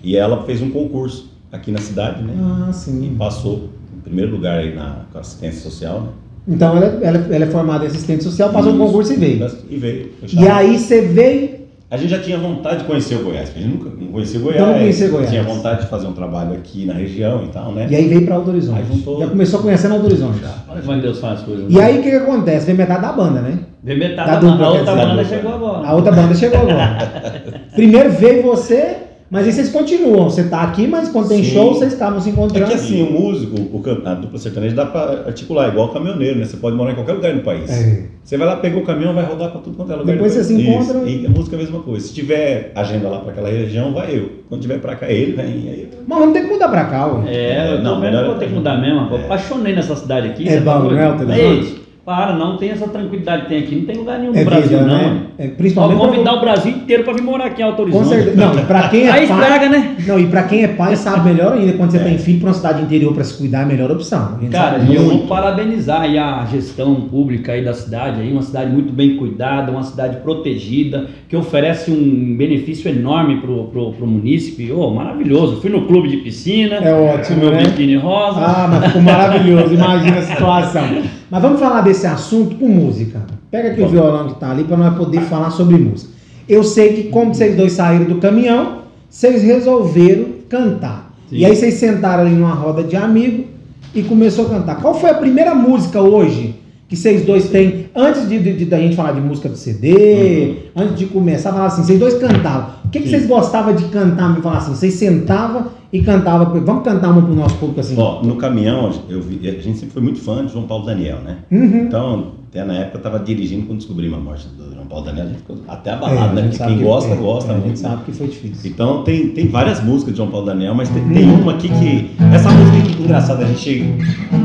E 0.03 0.17
ela 0.17 0.43
fez 0.45 0.63
um 0.63 0.71
concurso 0.71 1.31
aqui 1.53 1.71
na 1.71 1.79
cidade, 1.79 2.23
né? 2.23 2.33
Ah, 2.41 2.69
E 2.71 2.75
sim. 2.75 3.15
passou 3.19 3.69
em 3.95 4.01
primeiro 4.01 4.33
lugar 4.33 4.59
aí 4.59 4.75
na 4.75 5.01
assistência 5.15 5.61
social, 5.71 6.01
né? 6.01 6.09
Então 6.47 6.77
ela, 6.77 6.99
ela- 7.03 7.27
ela 7.31 7.45
é 7.45 7.49
formada 7.49 7.85
em 7.85 7.89
assistente 7.89 8.25
social, 8.25 8.51
passou 8.51 8.73
no 8.73 8.79
Isso. 8.79 8.87
concurso 8.87 9.13
e 9.13 9.17
veio. 9.17 9.47
E 9.71 9.77
veio. 9.77 10.11
E 10.33 10.49
aí 10.49 10.79
você 10.79 11.01
veio. 11.03 11.63
A 11.91 11.97
gente 11.99 12.09
já 12.09 12.19
tinha 12.21 12.39
vontade 12.39 12.79
de 12.79 12.85
conhecer 12.85 13.17
o 13.17 13.23
Goiás, 13.23 13.51
porque 13.51 13.63
a 13.63 13.69
gente 13.69 13.77
nunca 13.85 13.91
conhecia 14.13 14.41
o 14.41 14.43
Goiás. 14.43 14.61
Então 14.63 14.73
não 14.73 14.79
conhecia 14.81 15.09
Goiás. 15.09 15.31
Tinha 15.31 15.43
vontade 15.43 15.83
de 15.83 15.89
fazer 15.89 16.07
um 16.07 16.13
trabalho 16.13 16.55
aqui 16.55 16.87
na 16.87 16.95
região 16.95 17.45
e 17.45 17.49
tal, 17.49 17.71
né? 17.73 17.87
E 17.91 17.95
aí 17.95 18.09
veio 18.09 18.25
para 18.25 18.37
Alto 18.37 18.51
Horizonte. 18.51 18.79
Aí 18.79 18.85
juntou- 18.97 19.21
Já 19.21 19.27
começou 19.29 19.61
conhecendo 19.61 19.95
Alto 19.95 20.07
Horizonte. 20.07 20.39
Olha 20.71 20.81
como 20.81 20.93
é 20.93 20.97
que 20.97 21.03
Deus 21.03 21.19
faz 21.21 21.41
as 21.41 21.45
coisas. 21.45 21.67
E 21.69 21.79
aí 21.81 21.99
o 21.99 22.03
que, 22.03 22.09
que 22.11 22.17
acontece? 22.17 22.65
Vem 22.67 22.75
metade 22.77 23.03
da 23.03 23.13
banda, 23.13 23.41
né? 23.43 23.59
Vem 23.85 23.99
metade 23.99 24.31
Da 24.31 24.35
da, 24.37 24.41
dupla, 24.41 24.67
a 24.67 24.71
outra 24.71 24.95
banda 24.97 25.17
da 25.17 25.25
chegou 25.25 25.53
agora. 25.55 25.87
A 25.89 25.95
outra 25.95 26.13
banda 26.13 26.35
chegou 26.35 26.59
agora. 26.61 26.99
Primeiro 27.77 28.11
veio 28.13 28.43
você, 28.43 28.97
mas 29.33 29.47
aí 29.47 29.53
vocês 29.53 29.71
continuam. 29.71 30.29
Você 30.31 30.45
tá 30.45 30.61
aqui, 30.63 30.87
mas 30.87 31.09
quando 31.09 31.29
tem 31.29 31.43
Sim. 31.43 31.51
show, 31.55 31.75
vocês 31.75 31.93
estavam 31.95 32.21
se 32.21 32.29
É 32.29 32.33
encontrando. 32.33 32.67
que 32.67 32.75
assim, 32.75 33.03
o 33.03 33.11
músico, 33.11 33.57
o 33.59 33.83
a 34.07 34.15
dupla 34.15 34.39
sertaneja 34.39 34.75
dá 34.77 34.85
pra 34.87 35.25
articular, 35.27 35.69
igual 35.69 35.89
o 35.89 35.93
caminhoneiro, 35.93 36.39
né? 36.39 36.45
Você 36.45 36.59
pode 36.59 36.77
morar 36.77 36.93
em 36.93 36.95
qualquer 36.95 37.15
lugar 37.15 37.35
do 37.35 37.41
país. 37.41 37.71
É. 37.71 38.05
Você 38.23 38.37
vai 38.37 38.47
lá, 38.47 38.57
pegou 38.57 38.83
o 38.83 38.85
caminhão, 38.85 39.15
vai 39.15 39.25
rodar 39.25 39.51
pra 39.51 39.61
tudo 39.61 39.75
quanto 39.77 39.91
é 39.91 39.97
lugar. 39.97 40.13
Depois 40.13 40.35
do 40.37 40.43
você 40.45 40.55
país. 40.55 40.65
se 40.65 40.71
encontra- 40.71 41.11
Isso. 41.11 41.23
E 41.23 41.27
a 41.27 41.31
música 41.31 41.57
é 41.57 41.59
a 41.59 41.63
mesma 41.63 41.81
coisa. 41.81 42.07
Se 42.07 42.15
tiver 42.15 42.73
agenda 42.75 43.09
lá 43.09 43.19
pra 43.21 43.33
aquela 43.33 43.49
região, 43.49 43.93
vai 43.95 44.15
eu. 44.17 44.29
Quando 44.49 44.61
tiver 44.61 44.79
pra 44.79 44.95
cá, 44.95 45.11
ele 45.11 45.33
vem. 45.33 45.45
Aí 45.47 45.89
eu- 45.91 45.99
Mas 46.07 46.19
vamos 46.19 46.35
ter 46.35 46.43
que 46.43 46.53
mudar 46.53 46.69
pra 46.69 46.85
cá, 46.85 47.07
ué. 47.07 47.23
É, 47.35 47.73
eu 47.73 47.77
tô 47.79 47.83
Não, 47.83 48.01
melhor- 48.01 48.27
vou 48.27 48.35
ter 48.37 48.47
que 48.49 48.55
mudar 48.55 48.77
mesmo. 48.81 49.09
Eu 49.11 49.17
É. 49.19 49.25
apaixonei 49.25 49.75
nessa 49.75 49.97
cidade 49.97 50.29
aqui. 50.29 50.47
É 50.49 50.61
tá 50.61 50.79
bom, 50.79 50.91
né, 50.91 51.82
para, 52.05 52.35
não 52.35 52.57
tem 52.57 52.71
essa 52.71 52.89
tranquilidade 52.89 53.43
que 53.43 53.49
tem 53.51 53.59
aqui. 53.61 53.77
Não 53.77 53.85
tem 53.87 53.97
lugar 53.97 54.19
nenhum 54.19 54.33
no 54.33 54.39
É 54.39 54.45
Brasil, 54.45 54.69
vida, 54.79 54.81
não. 54.83 54.95
né? 54.97 55.17
É, 55.39 55.47
Vou 55.47 55.57
principalmente 55.57 55.99
convidar 56.01 56.31
pra- 56.33 56.39
o 56.39 56.41
Brasil 56.41 56.73
inteiro 56.73 57.05
pra 57.05 57.13
vir 57.13 57.23
morar 57.23 57.45
aqui 57.47 57.63
em 57.63 57.65
Alto 57.65 57.77
Com 57.77 57.83
Horizonte. 57.83 58.09
certeza. 58.09 58.37
Não, 58.37 58.65
pra 58.67 58.89
quem 58.89 59.03
é 59.07 59.11
Aí 59.13 59.27
pai. 59.29 59.39
estraga, 59.41 59.69
né? 59.69 59.97
Não, 60.07 60.19
e 60.19 60.27
pra 60.27 60.43
quem 60.43 60.65
é 60.65 60.69
pai 60.69 60.97
sabe 60.97 61.29
melhor 61.33 61.53
ainda, 61.53 61.73
quando 61.75 61.93
você 61.93 61.99
É. 61.99 62.05
tem 62.05 62.19
filho 62.19 62.41
pra 62.41 62.49
uma 62.49 62.55
cidade 62.55 62.83
interior 62.83 63.15
pra 63.15 63.23
se 63.23 63.39
cuidar, 63.39 63.61
é 63.61 63.63
a 63.63 63.67
melhor 63.67 63.91
opção. 63.93 64.39
A 64.45 64.51
Cara, 64.51 64.79
eu 64.79 64.85
muito. 64.85 65.03
vou 65.05 65.19
parabenizar 65.29 66.01
aí 66.03 66.19
a 66.19 66.45
gestão 66.51 66.95
pública 67.03 67.53
aí 67.53 67.65
da 67.65 67.73
cidade, 67.73 68.21
aí, 68.21 68.33
uma 68.33 68.43
cidade 68.43 68.73
muito 68.73 68.93
bem 68.93 69.17
cuidada, 69.17 69.71
uma 69.71 69.85
cidade 69.85 70.17
protegida, 70.19 71.07
que 71.29 71.37
oferece 71.37 71.91
um 71.93 72.37
benefício 72.37 72.91
enorme 72.91 73.37
pro, 73.41 73.65
pro, 73.67 73.93
pro 73.93 74.07
munícipe. 74.09 74.73
Oh, 74.73 74.91
maravilhoso. 74.91 75.61
Fui 75.61 75.71
no 75.71 75.83
clube 75.87 76.09
de 76.09 76.17
piscina, 76.19 76.77
É 76.77 76.93
ótimo, 76.93 77.39
meu 77.39 77.51
né? 77.53 77.63
biquíni 77.63 77.97
rosa. 77.97 78.41
Ah, 78.41 78.69
mas 78.69 78.87
ficou 78.87 79.03
maravilhoso, 79.03 79.73
imagina 79.75 80.19
a 80.19 80.23
situação. 80.23 80.83
Mas 81.33 81.41
vamos 81.41 81.61
falar 81.61 81.81
desse 81.81 82.07
assunto 82.07 82.57
com 82.57 82.69
música. 82.69 83.23
Pega 83.51 83.71
aqui 83.71 83.81
o 83.81 83.89
violão 83.89 84.29
que 84.29 84.39
tá 84.39 84.51
ali 84.51 84.65
para 84.65 84.77
nós 84.77 84.95
poder 84.99 85.23
falar 85.23 85.51
sobre 85.51 85.79
música. 85.79 86.13
Eu 86.47 86.63
sei 86.63 86.93
que 86.93 87.05
como 87.05 87.35
vocês 87.35 87.57
dois 87.57 87.73
saíram 87.73 88.05
do 88.05 88.17
caminhão, 88.17 88.83
vocês 89.09 89.43
resolveram 89.43 90.27
cantar. 90.47 91.11
Sim. 91.31 91.37
E 91.37 91.47
aí 91.47 91.57
vocês 91.57 91.73
sentaram 91.73 92.25
ali 92.25 92.35
numa 92.35 92.53
roda 92.53 92.83
de 92.83 92.97
amigo 92.97 93.47
e 93.95 94.03
começou 94.03 94.45
a 94.45 94.51
cantar. 94.51 94.83
Qual 94.83 94.93
foi 94.93 95.09
a 95.09 95.15
primeira 95.15 95.55
música 95.55 96.03
hoje 96.03 96.55
que 96.87 96.95
vocês 96.95 97.25
dois 97.25 97.49
têm, 97.49 97.87
antes 97.95 98.29
de, 98.29 98.39
de- 98.39 98.57
de- 98.57 98.65
da 98.65 98.79
gente 98.79 98.97
falar 98.97 99.13
de 99.13 99.21
música 99.21 99.49
do 99.49 99.57
CD, 99.57 100.57
antes 100.77 100.97
de 100.99 101.07
começar 101.07 101.51
a 101.51 101.53
falar 101.53 101.67
assim, 101.67 101.83
vocês 101.85 101.99
dois 101.99 102.15
cantavam. 102.15 102.71
O 102.85 102.89
que, 102.89 103.01
que 103.01 103.09
vocês 103.09 103.27
gostavam 103.27 103.75
de 103.75 103.85
cantar? 103.85 104.35
Me 104.35 104.43
falar 104.43 104.59
assim, 104.59 104.75
vocês 104.75 104.95
sentavam 104.95 105.67
e 105.93 106.03
cantavam. 106.03 106.61
Vamos 106.63 106.85
cantar 106.85 107.11
uma 107.11 107.23
pro 107.23 107.35
nosso 107.35 107.57
público 107.57 107.81
assim. 107.81 107.95
Ó, 107.99 108.23
no 108.23 108.37
caminhão, 108.37 108.91
vi, 109.09 109.49
a 109.49 109.53
gente 109.53 109.79
sempre 109.79 109.91
foi 109.91 110.03
muito 110.03 110.21
fã 110.21 110.45
de 110.45 110.53
João 110.53 110.65
Paulo 110.67 110.85
Daniel, 110.85 111.19
né? 111.25 111.39
Uhum. 111.51 111.85
Então, 111.87 112.27
até 112.51 112.65
na 112.65 112.75
época 112.75 112.99
eu 112.99 113.03
tava 113.03 113.19
dirigindo 113.19 113.67
quando 113.67 113.79
descobrimos 113.79 114.19
a 114.19 114.21
morte 114.21 114.47
do 114.49 114.75
João 114.75 114.87
Paulo 114.87 115.07
Daniel, 115.07 115.25
a 115.25 115.29
gente 115.31 115.39
ficou 115.39 115.57
até 115.67 115.89
É, 115.91 115.93
abalado, 115.95 116.33
a 116.33 116.33
né? 116.35 116.43
gente 116.43 116.59
quem 116.59 116.77
que- 116.79 116.85
gosta, 116.85 117.11
é, 117.13 117.17
gosta 117.17 117.51
é, 117.53 117.55
A 117.55 117.59
muito. 117.59 117.69
gente 117.77 117.83
né? 117.83 117.89
sabe 117.89 118.05
que 118.05 118.13
foi 118.13 118.27
difícil. 118.27 118.71
Então 118.71 119.03
tem, 119.05 119.29
tem 119.29 119.47
várias 119.49 119.83
músicas 119.83 120.13
de 120.13 120.19
João 120.19 120.29
Paulo 120.31 120.45
Daniel, 120.47 120.75
mas 120.75 120.91
tem, 120.91 121.03
Uhum. 121.03 121.15
tem 121.15 121.31
uma 121.31 121.53
aqui 121.53 121.69
que. 121.69 122.11
Essa 122.35 122.51
música 122.51 122.77
é 122.77 123.03
engraçada, 123.05 123.45
a 123.45 123.49
gente. 123.49 123.95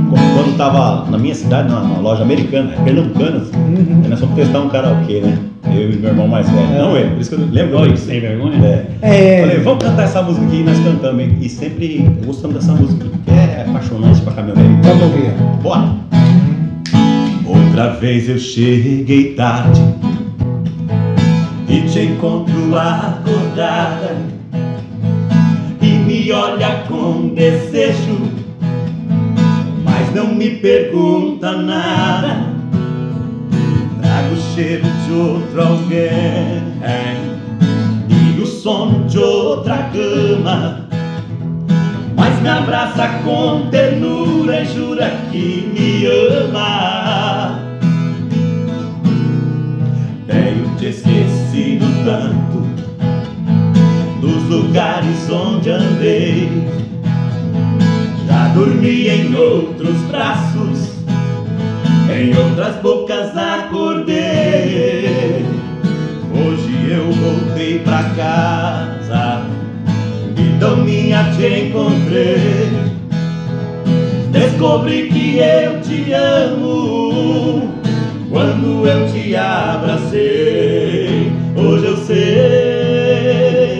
Quando 0.09 0.55
tava 0.57 1.09
na 1.11 1.17
minha 1.17 1.35
cidade, 1.35 1.69
numa 1.69 1.99
loja 1.99 2.23
americana, 2.23 2.73
Pernambucanas, 3.45 3.87
Uhum. 3.87 4.01
aí 4.03 4.09
nós 4.09 4.19
fomos 4.19 4.35
testar 4.35 4.59
um 4.61 4.69
karaokê, 4.69 5.21
né? 5.21 5.37
Eu 5.65 5.91
e 5.91 5.95
meu 5.97 6.09
irmão 6.11 6.27
mais 6.27 6.49
velho. 6.49 6.73
É. 6.73 6.77
Não 6.79 6.95
ele, 6.97 7.09
por 7.11 7.21
isso 7.21 7.29
que 7.35 7.41
eu 7.41 7.47
lembro 7.51 7.79
Oi, 7.79 7.91
disso. 7.91 8.05
sem 8.05 8.19
vergonha? 8.21 8.65
É. 8.65 8.85
É, 9.01 9.41
Falei, 9.41 9.57
vamos 9.59 9.83
cantar 9.83 10.03
essa 10.03 10.21
música 10.21 10.45
aqui 10.45 10.55
e 10.57 10.63
nós 10.63 10.79
cantamos. 10.79 11.21
hein? 11.21 11.37
E 11.41 11.49
sempre 11.49 12.09
gostamos 12.25 12.55
dessa 12.57 12.73
música, 12.73 13.05
que 13.25 13.31
é 13.31 13.65
apaixonante 13.67 14.21
pra 14.21 14.33
caminhoneiro. 14.33 14.77
vamos 14.81 15.03
ouvir. 15.03 15.31
Bora! 15.61 15.89
Outra 17.45 17.89
vez 17.95 18.29
eu 18.29 18.37
cheguei 18.39 19.33
tarde 19.33 19.81
e 21.69 21.81
te 21.81 21.99
encontro 21.99 22.75
acordada 22.77 24.15
e 25.81 25.85
me 25.87 26.31
olha 26.31 26.83
com 26.87 27.29
desejo, 27.35 28.17
mas 29.83 30.13
não 30.15 30.33
me 30.33 30.49
pergunta 30.51 31.51
nada. 31.61 32.56
Trago 34.17 34.33
o 34.33 34.55
cheiro 34.55 34.83
de 35.05 35.13
outro 35.13 35.61
alguém 35.61 36.63
e 38.09 38.41
o 38.41 38.47
sono 38.47 39.07
de 39.07 39.19
outra 39.19 39.91
cama. 39.93 40.87
Mas 42.15 42.41
me 42.41 42.49
abraça 42.49 43.07
com 43.23 43.69
ternura 43.69 44.61
e 44.61 44.65
jura 44.73 45.11
que 45.31 45.71
me 45.71 46.07
ama. 46.47 47.59
Tenho 50.25 50.75
te 50.79 50.87
esquecido 50.87 51.85
tanto 52.03 52.65
dos 54.19 54.43
lugares 54.49 55.29
onde 55.29 55.69
andei. 55.69 56.49
Já 58.27 58.47
dormi 58.47 59.09
em 59.09 59.35
outros 59.35 60.01
braços, 60.09 60.91
em 62.11 62.35
outras 62.35 62.77
bocas 62.81 63.37
acordei. 63.37 63.86
Voltei 67.57 67.79
pra 67.79 68.03
casa 68.15 69.41
então 70.37 70.77
minha 70.77 71.23
te 71.31 71.47
encontrei 71.65 72.87
Descobri 74.31 75.09
que 75.09 75.39
eu 75.39 75.81
te 75.81 76.13
amo 76.13 77.73
quando 78.29 78.87
eu 78.87 79.07
te 79.11 79.35
abracei. 79.35 81.31
Hoje 81.55 81.85
eu 81.85 81.97
sei, 81.97 83.79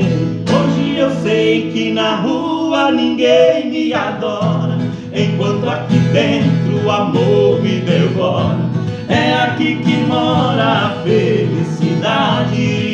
hoje 0.50 0.98
eu 0.98 1.12
sei 1.22 1.70
que 1.72 1.92
na 1.92 2.16
rua 2.16 2.92
ninguém 2.92 3.70
me 3.70 3.94
adora, 3.94 4.78
enquanto 5.14 5.70
aqui 5.70 6.00
dentro 6.12 6.84
o 6.86 6.90
amor 6.90 7.62
me 7.62 7.82
devora. 7.82 8.58
É 9.10 9.34
aqui 9.34 9.76
que 9.76 9.98
mora 10.08 10.64
a 10.64 10.90
felicidade. 11.04 12.87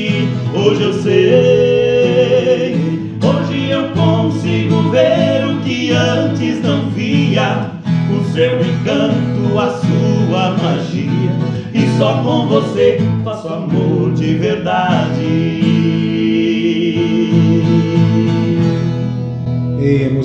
Hoje 0.56 0.84
eu 0.84 0.94
sei, 0.94 2.76
hoje 3.24 3.72
eu 3.72 3.90
consigo 3.90 4.92
ver 4.92 5.48
o 5.48 5.60
que 5.62 5.90
antes 5.92 6.62
não 6.62 6.92
via. 6.92 7.72
O 8.12 8.24
seu 8.32 8.62
encanto, 8.62 9.60
a 9.60 9.72
sua 9.80 10.52
magia. 10.52 11.34
E 11.74 11.98
só 11.98 12.22
com 12.22 12.46
você 12.48 13.00
faço 13.24 13.48
amor 13.48 14.14
de 14.14 14.36
verdade. 14.36 15.53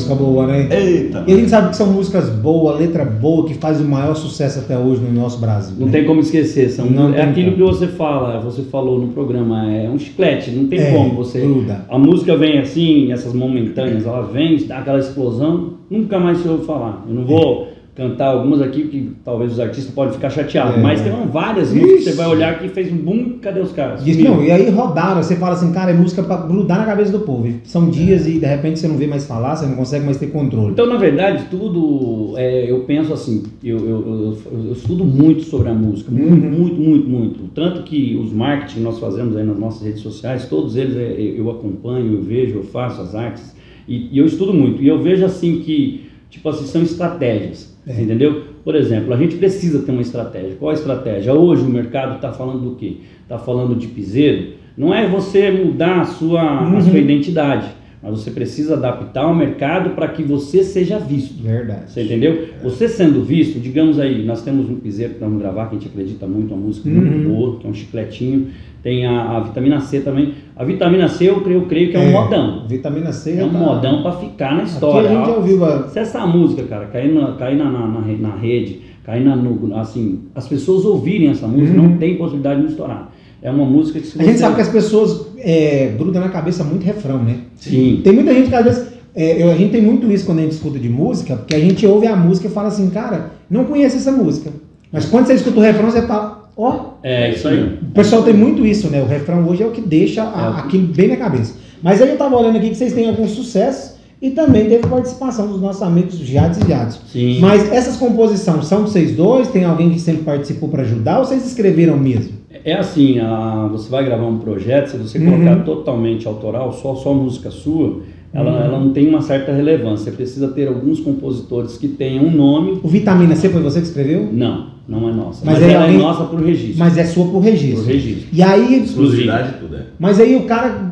Música 0.09 0.15
boa, 0.15 0.47
né? 0.47 0.69
Eita! 0.71 1.25
E 1.27 1.33
a 1.33 1.37
gente 1.37 1.51
sabe 1.51 1.71
que 1.71 1.77
são 1.77 1.87
músicas 1.93 2.29
boas, 2.31 2.79
letra 2.79 3.05
boa, 3.05 3.47
que 3.47 3.55
faz 3.55 3.81
o 3.81 3.85
maior 3.85 4.15
sucesso 4.15 4.61
até 4.61 4.79
hoje 4.79 5.01
no 5.03 5.13
nosso 5.13 5.39
Brasil. 5.39 5.77
Não 5.79 5.87
né? 5.87 5.93
tem 5.93 6.05
como 6.05 6.21
esquecer, 6.21 6.71
são, 6.71 6.87
Não 6.87 7.15
é 7.15 7.23
aquilo 7.23 7.53
como. 7.53 7.57
que 7.57 7.63
você 7.77 7.87
fala, 7.89 8.41
você 8.41 8.63
falou 8.63 8.99
no 8.99 9.09
programa, 9.09 9.71
é 9.73 9.89
um 9.89 9.99
chiclete, 9.99 10.51
não 10.51 10.67
tem 10.69 10.79
É, 10.79 10.93
como 10.93 11.11
você. 11.15 11.41
gruda. 11.41 11.85
A 11.89 11.99
música 11.99 12.37
vem 12.37 12.59
assim, 12.59 13.13
essas 13.13 13.33
momentâneas, 13.33 14.07
ela 14.07 14.23
vem, 14.23 14.57
dá 14.67 14.79
aquela 14.79 14.99
explosão, 14.99 15.75
nunca 15.91 16.19
mais 16.19 16.39
se 16.39 16.49
ouve 16.49 16.65
falar. 16.65 17.05
Eu 17.09 17.15
não 17.15 17.25
vou 17.25 17.69
cantar 17.99 18.29
algumas 18.29 18.63
aqui 18.63 18.85
que 18.85 19.11
talvez 19.25 19.51
os 19.55 19.59
artistas 19.59 19.93
podem 19.93 20.15
ficar 20.15 20.31
chateados, 20.31 20.77
É. 20.77 20.81
mas 20.81 21.01
tem 21.01 21.13
várias 21.33 21.73
músicas 21.73 21.97
que 21.97 22.03
você 22.05 22.13
vai 22.13 22.29
olhar 22.29 22.57
que 22.61 22.69
fez 22.69 22.93
um 22.93 22.97
boom, 22.97 23.39
cadê 23.43 23.59
os 23.59 23.73
caras? 23.73 24.01
Sumiram. 24.03 24.37
não, 24.37 24.45
e 24.45 24.53
aí 24.53 24.71
rodaram, 24.71 25.21
você 25.21 25.35
fala 25.35 25.55
assim, 25.55 25.73
cara, 25.73 25.91
é 25.91 25.95
música 25.95 26.23
pra 26.23 26.37
grudar 26.37 26.79
na 26.79 26.85
cabeça 26.87 27.11
do 27.11 27.19
povo. 27.21 27.53
São 27.65 27.91
dias 27.91 28.25
e 28.29 28.39
de 28.39 28.47
repente 28.47 28.79
você 28.79 28.87
não 28.87 28.97
vê 28.97 29.09
mais 29.09 29.27
falar, 29.27 29.57
você 29.57 29.67
não 29.67 29.75
consegue 29.75 30.05
mais 30.05 30.17
ter 30.17 30.29
controle. 30.29 30.71
Então, 30.71 30.87
na 30.87 30.97
verdade, 30.97 31.47
tudo, 31.51 32.35
é, 32.37 32.71
eu 32.71 32.81
penso 32.85 33.13
assim, 33.13 33.43
eu, 33.65 33.79
eu, 33.79 33.87
eu- 34.07 34.39
eu 34.67 34.73
estudo 34.73 35.05
muito 35.05 35.43
sobre 35.43 35.69
a 35.69 35.75
música, 35.75 36.11
muito, 36.13 36.33
Uhum. 36.33 36.51
muito, 36.53 36.81
muito, 36.81 37.09
muito. 37.09 37.41
Tanto 37.53 37.83
que 37.83 38.17
os 38.23 38.33
marketing 38.33 38.75
que 38.77 38.81
nós 38.81 39.01
fazemos 39.01 39.37
aí 39.37 39.45
nas 39.45 39.59
nossas 39.59 39.83
redes 39.83 40.03
sociais, 40.03 40.47
todos 40.49 40.77
eles 40.77 40.97
é, 40.97 41.35
eu 41.37 41.51
acompanho, 41.51 42.13
eu 42.15 42.23
vejo, 42.23 42.59
eu 42.59 42.63
faço 42.63 43.01
as 43.03 43.15
artes, 43.17 43.57
e, 43.89 44.09
e 44.13 44.19
eu 44.19 44.27
estudo 44.27 44.55
muito. 44.55 44.81
E 44.83 44.87
eu 44.87 45.03
vejo 45.03 45.25
assim 45.25 45.61
que, 45.61 46.03
tipo 46.31 46.49
assim, 46.49 46.67
são 46.67 46.83
estratégias, 46.83 47.77
É. 47.87 48.01
entendeu? 48.03 48.45
Por 48.65 48.75
exemplo, 48.75 49.15
a 49.15 49.17
gente 49.17 49.37
precisa 49.37 49.81
ter 49.83 49.93
uma 49.93 50.03
estratégia. 50.03 50.57
Qual 50.59 50.71
a 50.71 50.75
estratégia? 50.75 51.33
Hoje 51.33 51.63
o 51.63 51.69
mercado 51.69 52.17
está 52.17 52.33
falando 52.33 52.61
do 52.71 52.77
quê? 52.77 52.99
Está 53.23 53.39
falando 53.39 53.75
de 53.75 53.87
piseiro. 53.87 54.53
Não 54.77 54.95
é 54.95 55.09
você 55.09 55.51
mudar 55.51 56.01
a 56.03 56.05
sua, 56.05 56.41
a 56.43 56.63
Uhum. 56.69 56.81
sua 56.81 56.99
identidade, 56.99 57.67
mas 58.03 58.13
você 58.13 58.31
precisa 58.31 58.75
adaptar 58.75 59.27
o 59.27 59.35
mercado 59.35 59.91
para 59.91 60.09
que 60.09 60.23
você 60.23 60.63
seja 60.63 60.99
visto. 60.99 61.43
Verdade. 61.43 61.91
Você 61.91 62.03
entendeu? 62.05 62.47
Você 62.63 62.89
sendo 62.89 63.23
visto, 63.25 63.59
digamos 63.59 63.99
aí, 63.99 64.25
nós 64.25 64.43
temos 64.43 64.69
um 64.71 64.77
piseiro 64.77 65.15
que 65.15 65.21
nós 65.21 65.29
vamos 65.29 65.43
gravar, 65.43 65.67
que 65.67 65.77
a 65.77 65.79
gente 65.79 65.89
acredita 65.89 66.27
muito, 66.27 66.55
uma 66.55 66.65
música 66.67 66.89
muito 66.89 67.29
Uhum. 67.29 67.35
boa, 67.35 67.59
que 67.59 67.67
é 67.67 67.71
um 67.71 67.75
chicletinho. 67.75 68.47
Tem 68.83 69.05
a, 69.05 69.37
a 69.37 69.41
vitamina 69.41 69.81
C 69.81 70.01
também. 70.01 70.35
A 70.55 70.63
vitamina 70.65 71.09
C 71.09 71.29
eu 71.29 71.41
creio, 71.41 71.59
eu 71.63 71.67
creio 71.67 71.91
que 71.91 71.97
é 71.97 72.01
um 72.01 72.13
modão. 72.13 72.65
Vitamina 72.69 73.13
C 73.13 73.33
É 73.37 73.45
um 73.45 73.51
tá- 73.51 73.59
modão 73.59 74.03
para 74.03 74.13
ficar 74.13 74.53
na 74.55 74.61
Aqui 74.63 74.71
história. 74.71 75.11
a 75.11 75.15
gente 75.15 75.27
já 75.27 75.37
ouviu 75.37 75.65
a- 75.65 75.89
Se 75.89 75.99
essa 75.99 76.25
música, 76.27 76.63
cara, 76.63 76.87
cair 76.87 77.13
na, 77.13 77.33
cair 77.33 77.57
na, 77.57 77.65
na, 77.65 77.87
na 77.89 78.01
na 78.01 78.37
rede, 78.37 78.81
cair 79.05 79.25
na, 79.25 79.35
no, 79.35 79.77
assim, 79.77 80.21
as 80.35 80.47
pessoas 80.47 80.85
ouvirem 80.85 81.29
essa 81.31 81.49
música, 81.49 81.77
Uhum. 81.81 81.89
não 81.89 81.97
tem 81.99 82.17
possibilidade 82.17 82.57
de 82.57 82.63
não 82.63 82.71
estourar. 82.71 83.11
É 83.43 83.51
uma 83.51 83.65
música 83.65 84.01
que 84.01 84.07
se 84.07 84.21
A 84.21 84.25
gente 84.25 84.39
sabe 84.39 84.57
que 84.57 84.61
as 84.63 84.69
pessoas 84.69 85.27
é, 85.39 85.95
grudam 85.97 86.21
na 86.21 86.29
cabeça 86.29 86.65
muito 86.65 86.85
refrão, 86.85 87.23
né? 87.23 87.37
Sim. 87.57 88.01
Tem 88.03 88.13
muita 88.13 88.35
gente 88.35 88.49
que 88.49 88.55
às 88.55 88.65
vezes. 88.65 88.87
é, 89.15 89.43
eu- 89.43 89.51
a 89.51 89.55
gente 89.55 89.73
tem 89.73 89.83
muito 89.83 90.11
isso 90.13 90.27
quando 90.27 90.39
a 90.39 90.43
gente 90.43 90.53
escuta 90.53 90.79
de 90.79 90.89
música, 90.89 91.35
porque 91.37 91.55
a 91.55 91.59
gente 91.61 91.85
ouve 91.87 92.07
a 92.07 92.15
música 92.17 92.47
e 92.47 92.51
fala 92.51 92.69
assim, 92.69 92.89
cara, 92.91 93.33
não 93.51 93.65
conheço 93.65 93.97
essa 93.97 94.13
música. 94.13 94.51
Mas 94.93 95.05
quando 95.07 95.27
você 95.27 95.35
escuta 95.35 95.59
o 95.59 95.63
refrão, 95.63 95.91
você 95.91 96.03
fala, 96.03 96.49
ó, 96.57 96.91
É 97.03 97.31
isso 97.31 97.49
aí. 97.49 97.79
o 97.83 97.93
pessoal 97.93 98.23
tem 98.23 98.35
muito 98.35 98.65
isso, 98.67 98.89
né? 98.91 99.03
O 99.03 99.07
refrão 99.07 99.47
hoje 99.49 99.63
é 99.63 99.67
o 99.67 99.71
que 99.71 99.81
deixa 99.81 100.23
a- 100.23 100.55
É. 100.57 100.61
aquilo 100.61 100.87
bem 100.89 101.09
na 101.09 101.17
cabeça. 101.17 101.55
Mas 101.83 102.01
aí 102.03 102.11
eu 102.11 102.17
tava 102.17 102.37
olhando 102.37 102.57
aqui 102.59 102.71
que 102.71 102.77
vocês 102.77 102.93
têm 102.93 103.09
algum 103.09 103.27
sucesso 103.29 103.98
e 104.21 104.31
também 104.31 104.67
teve 104.69 104.87
participação 104.87 105.47
dos 105.47 105.61
nossos 105.61 105.83
amigos 105.83 106.15
Jades 106.19 106.59
e 106.65 106.69
Jades. 106.69 107.01
Sim. 107.07 107.39
Mas 107.41 107.71
essas 107.73 107.97
composições 107.97 108.67
são 108.67 108.85
de 108.85 108.91
vocês 108.91 109.15
dois? 109.17 109.49
Tem 109.49 109.65
alguém 109.65 109.91
que 109.91 110.01
sempre 110.01 110.23
participou 110.25 110.69
para 110.69 110.83
ajudar 110.83 111.19
ou 111.21 111.25
vocês 111.25 111.47
escreveram 111.47 111.97
mesmo? 111.97 112.33
É 112.65 112.75
assim, 112.75 113.19
a- 113.21 113.69
você 113.71 113.89
vai 113.89 114.05
gravar 114.05 114.27
um 114.27 114.39
projeto, 114.39 114.89
se 114.89 114.97
você 114.97 115.19
Uhum. 115.19 115.31
colocar 115.31 115.57
totalmente 115.65 116.27
autoral, 116.27 116.73
só, 116.73 116.95
só 116.97 117.15
música 117.15 117.51
sua, 117.51 118.01
ela, 118.35 118.51
Uhum. 118.51 118.59
ela 118.63 118.79
não 118.81 118.91
tem 118.93 119.09
uma 119.09 119.23
certa 119.23 119.53
relevância. 119.53 120.11
Você 120.11 120.11
precisa 120.17 120.49
ter 120.49 120.67
alguns 120.69 121.01
compositores 121.01 121.77
que 121.79 121.89
tenham 121.89 122.25
um 122.25 122.31
nome. 122.31 122.81
O 122.83 122.89
Vitamina 122.89 123.35
C 123.37 123.49
foi 123.49 123.63
você 123.63 123.81
que 123.81 123.87
escreveu? 123.87 124.29
Não, 124.33 124.67
não 124.89 125.09
é 125.09 125.13
nossa. 125.13 125.45
Mas 125.47 125.55
Mas, 125.55 125.63
aí 125.63 125.71
ela 125.75 125.85
alguém- 125.85 125.99
é 125.99 126.03
nossa 126.03 126.25
pro 126.25 126.45
registro. 126.45 126.79
Mas 126.79 126.99
é 126.99 127.05
sua 127.05 127.27
por 127.27 127.39
registro. 127.39 127.85
Pro 127.85 127.93
registro. 127.93 128.29
E 128.33 128.43
aí, 128.43 128.83
Exclusividade 128.83 129.55
tudo, 129.61 129.77
é. 129.77 129.83
mas 129.99 130.21
aí 130.21 130.37
o 130.37 130.43
cara, 130.43 130.88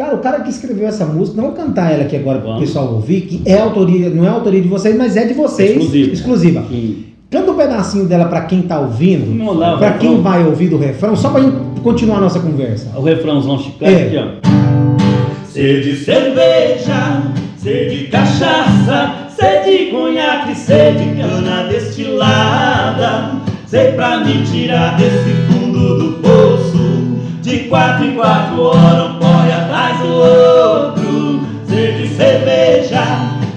cara, 0.00 0.14
o 0.14 0.18
cara 0.18 0.40
que 0.40 0.48
escreveu 0.48 0.88
essa 0.88 1.04
música, 1.04 1.36
não 1.36 1.48
vou 1.48 1.52
cantar 1.56 1.92
ela 1.92 2.04
aqui 2.04 2.16
agora 2.16 2.38
para 2.38 2.56
o 2.56 2.58
pessoal 2.60 2.94
ouvir, 2.94 3.20
que 3.22 3.42
é 3.44 3.58
autoria, 3.60 4.08
não 4.08 4.24
é 4.24 4.28
autoria 4.28 4.62
de 4.62 4.68
vocês, 4.68 4.96
mas 4.96 5.14
é 5.14 5.26
de 5.26 5.34
vocês, 5.34 5.72
Exclusiva. 5.72 6.12
exclusiva. 6.12 6.64
Canta 7.30 7.50
um 7.52 7.54
pedacinho 7.54 8.06
dela 8.06 8.24
para 8.24 8.40
quem 8.42 8.62
tá 8.62 8.80
ouvindo, 8.80 9.38
para 9.78 9.92
quem 9.92 10.16
refrão. 10.16 10.22
vai 10.22 10.42
ouvir 10.44 10.68
do 10.68 10.78
refrão, 10.78 11.14
só 11.14 11.28
pra 11.28 11.42
gente 11.42 11.54
continuar 11.82 12.16
a 12.16 12.20
nossa 12.22 12.40
conversa. 12.40 12.90
O 12.96 13.02
refrãozão 13.02 13.58
chiclete 13.58 13.94
É. 13.94 14.06
aqui, 14.06 14.16
ó. 14.16 14.50
Sede 15.46 15.90
de 15.90 15.96
cerveja, 16.04 17.22
sede 17.58 17.98
de 17.98 18.04
cachaça, 18.06 19.26
sede 19.38 19.84
de 19.84 19.90
conhaque, 19.90 20.54
sede 20.56 21.04
de 21.10 21.20
cana 21.20 21.64
destilada. 21.68 23.32
Sei 23.66 23.92
pra 23.92 24.24
me 24.24 24.42
tirar 24.44 24.96
desse 24.96 25.30
poço, 25.46 25.59
de 27.50 27.58
quatro 27.64 28.06
em 28.06 28.14
quatro 28.14 28.62
horas 28.62 29.10
um 29.10 29.18
corre 29.18 29.50
atrás 29.50 29.98
do 29.98 30.06
outro. 30.06 31.40
Sede 31.66 32.02
de 32.06 32.14
cerveja, 32.14 33.02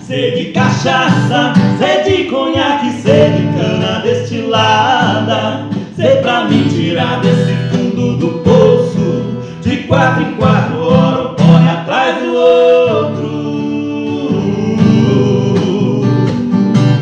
sede 0.01 0.45
de 0.45 0.51
cachaça, 0.51 1.53
sede 1.77 2.17
de 2.17 2.23
conhaque, 2.23 2.89
sede 2.89 3.43
de 3.43 3.53
cana 3.55 3.99
destilada. 3.99 5.67
Sei 5.95 6.15
pra 6.21 6.45
me 6.45 6.67
tirar 6.69 7.21
desse 7.21 7.53
fundo 7.71 8.17
do 8.17 8.39
poço, 8.39 9.37
de 9.61 9.77
quatro 9.83 10.23
em 10.23 10.33
quatro 10.37 10.87
horas 10.87 11.31
um 11.31 11.35
corre 11.35 11.69
atrás 11.69 12.23
do 12.23 12.33
outro. 12.33 13.43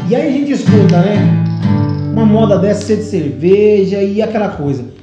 E 0.09 0.15
aí 0.15 0.27
a 0.27 0.31
gente 0.31 0.51
escuta, 0.51 0.97
né? 0.97 1.45
Uma 2.11 2.25
moda 2.25 2.57
dessa, 2.57 2.81
ser 2.81 2.97
de 2.97 3.03
cerveja 3.03 4.03
e 4.03 4.21
aquela 4.21 4.49
coisa. 4.49 5.00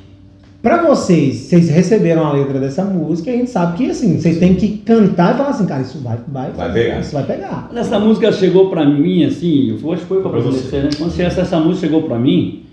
Pra 0.68 0.82
vocês, 0.87 1.34
vocês 1.37 1.70
receberam 1.70 2.26
a 2.26 2.32
letra 2.34 2.58
dessa 2.60 2.84
música, 2.84 3.30
a 3.30 3.32
gente 3.34 3.48
sabe 3.48 3.78
que 3.78 3.90
assim, 3.90 4.20
vocês 4.20 4.37
têm 4.38 4.54
que 4.54 4.68
cantar 4.84 5.34
e 5.34 5.38
falar 5.38 5.48
assim, 5.48 5.64
cara, 5.64 5.80
isso 5.80 5.98
vai, 6.00 6.18
vai, 6.28 6.50
Vai 6.50 6.70
pegar. 6.70 7.00
Isso 7.00 7.12
vai 7.14 7.22
pegar. 7.25 7.68
Quando 7.70 7.78
essa 7.78 7.98
música 7.98 8.30
chegou 8.32 8.68
pra 8.68 8.84
mim, 8.87 9.25
assim, 9.25 9.70
eu 9.82 9.92
acho 9.94 10.02
que 10.02 10.08
foi 10.08 10.20
pra 10.20 10.30
Pra 10.30 10.40
você, 10.40 10.76
né? 10.82 10.90
Quando 10.98 11.18
essa, 11.18 11.40
essa 11.40 11.58
música 11.58 11.87
chegou 11.87 12.02
pra 12.02 12.18
mim, 12.18 12.64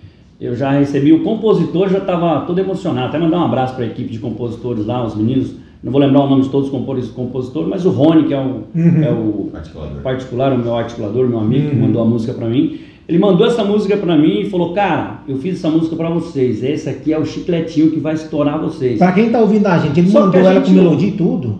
eu 0.41 0.57
já 0.57 0.71
recebi, 0.71 1.13
o 1.13 1.23
compositor 1.23 1.87
já 1.87 2.01
tava 2.01 2.41
todo 2.45 2.59
emocionado. 2.59 3.07
Até 3.07 3.17
mandar 3.17 3.39
um 3.39 3.45
abraço 3.45 3.75
pra 3.75 3.85
equipe 3.85 4.11
de 4.11 4.19
compositores 4.19 4.85
lá, 4.85 5.05
os 5.05 5.15
meninos. 5.15 5.51
Não 5.81 5.89
vou 5.89 6.01
lembrar 6.01 6.19
o 6.25 6.29
nome 6.29 6.41
de 6.41 6.49
todos 6.49 6.67
os 6.67 6.71
compos- 6.73 7.07
compositores, 7.11 7.69
mas 7.69 7.85
o 7.85 7.91
Rony, 7.91 8.25
que 8.27 8.33
é 8.33 8.37
o, 8.39 8.63
Uhum. 8.75 9.03
é 9.05 9.11
o 9.11 9.49
Articulador. 9.53 10.01
particular, 10.01 10.51
o 10.51 10.57
meu 10.57 10.75
articulador, 10.75 11.29
meu 11.29 11.39
amigo, 11.39 11.69
que 11.69 11.75
Uhum. 11.77 11.81
mandou 11.83 12.01
a 12.01 12.05
música 12.05 12.33
pra 12.33 12.49
mim. 12.49 12.77
Ele 13.07 13.19
mandou 13.19 13.45
essa 13.45 13.63
música 13.63 13.95
pra 13.97 14.17
mim 14.17 14.41
e 14.41 14.49
falou: 14.49 14.73
Cara, 14.73 15.21
eu 15.27 15.37
fiz 15.37 15.55
essa 15.59 15.69
música 15.69 15.95
pra 15.95 16.09
vocês. 16.09 16.63
Esse 16.63 16.89
aqui 16.89 17.13
é 17.13 17.19
o 17.19 17.25
chicletinho 17.25 17.91
que 17.91 17.99
vai 17.99 18.15
estourar 18.15 18.59
vocês. 18.59 18.97
Pra 18.97 19.11
quem 19.11 19.29
tá 19.29 19.39
ouvindo 19.39 19.67
a 19.67 19.77
gente, 19.77 19.99
ele 19.99 20.09
Só 20.09 20.21
mandou 20.21 20.41
a 20.41 20.43
ela 20.51 20.59
com 20.61 20.65
gente- 20.67 20.75
melodia 20.75 21.07
e 21.09 21.11
tudo. 21.11 21.59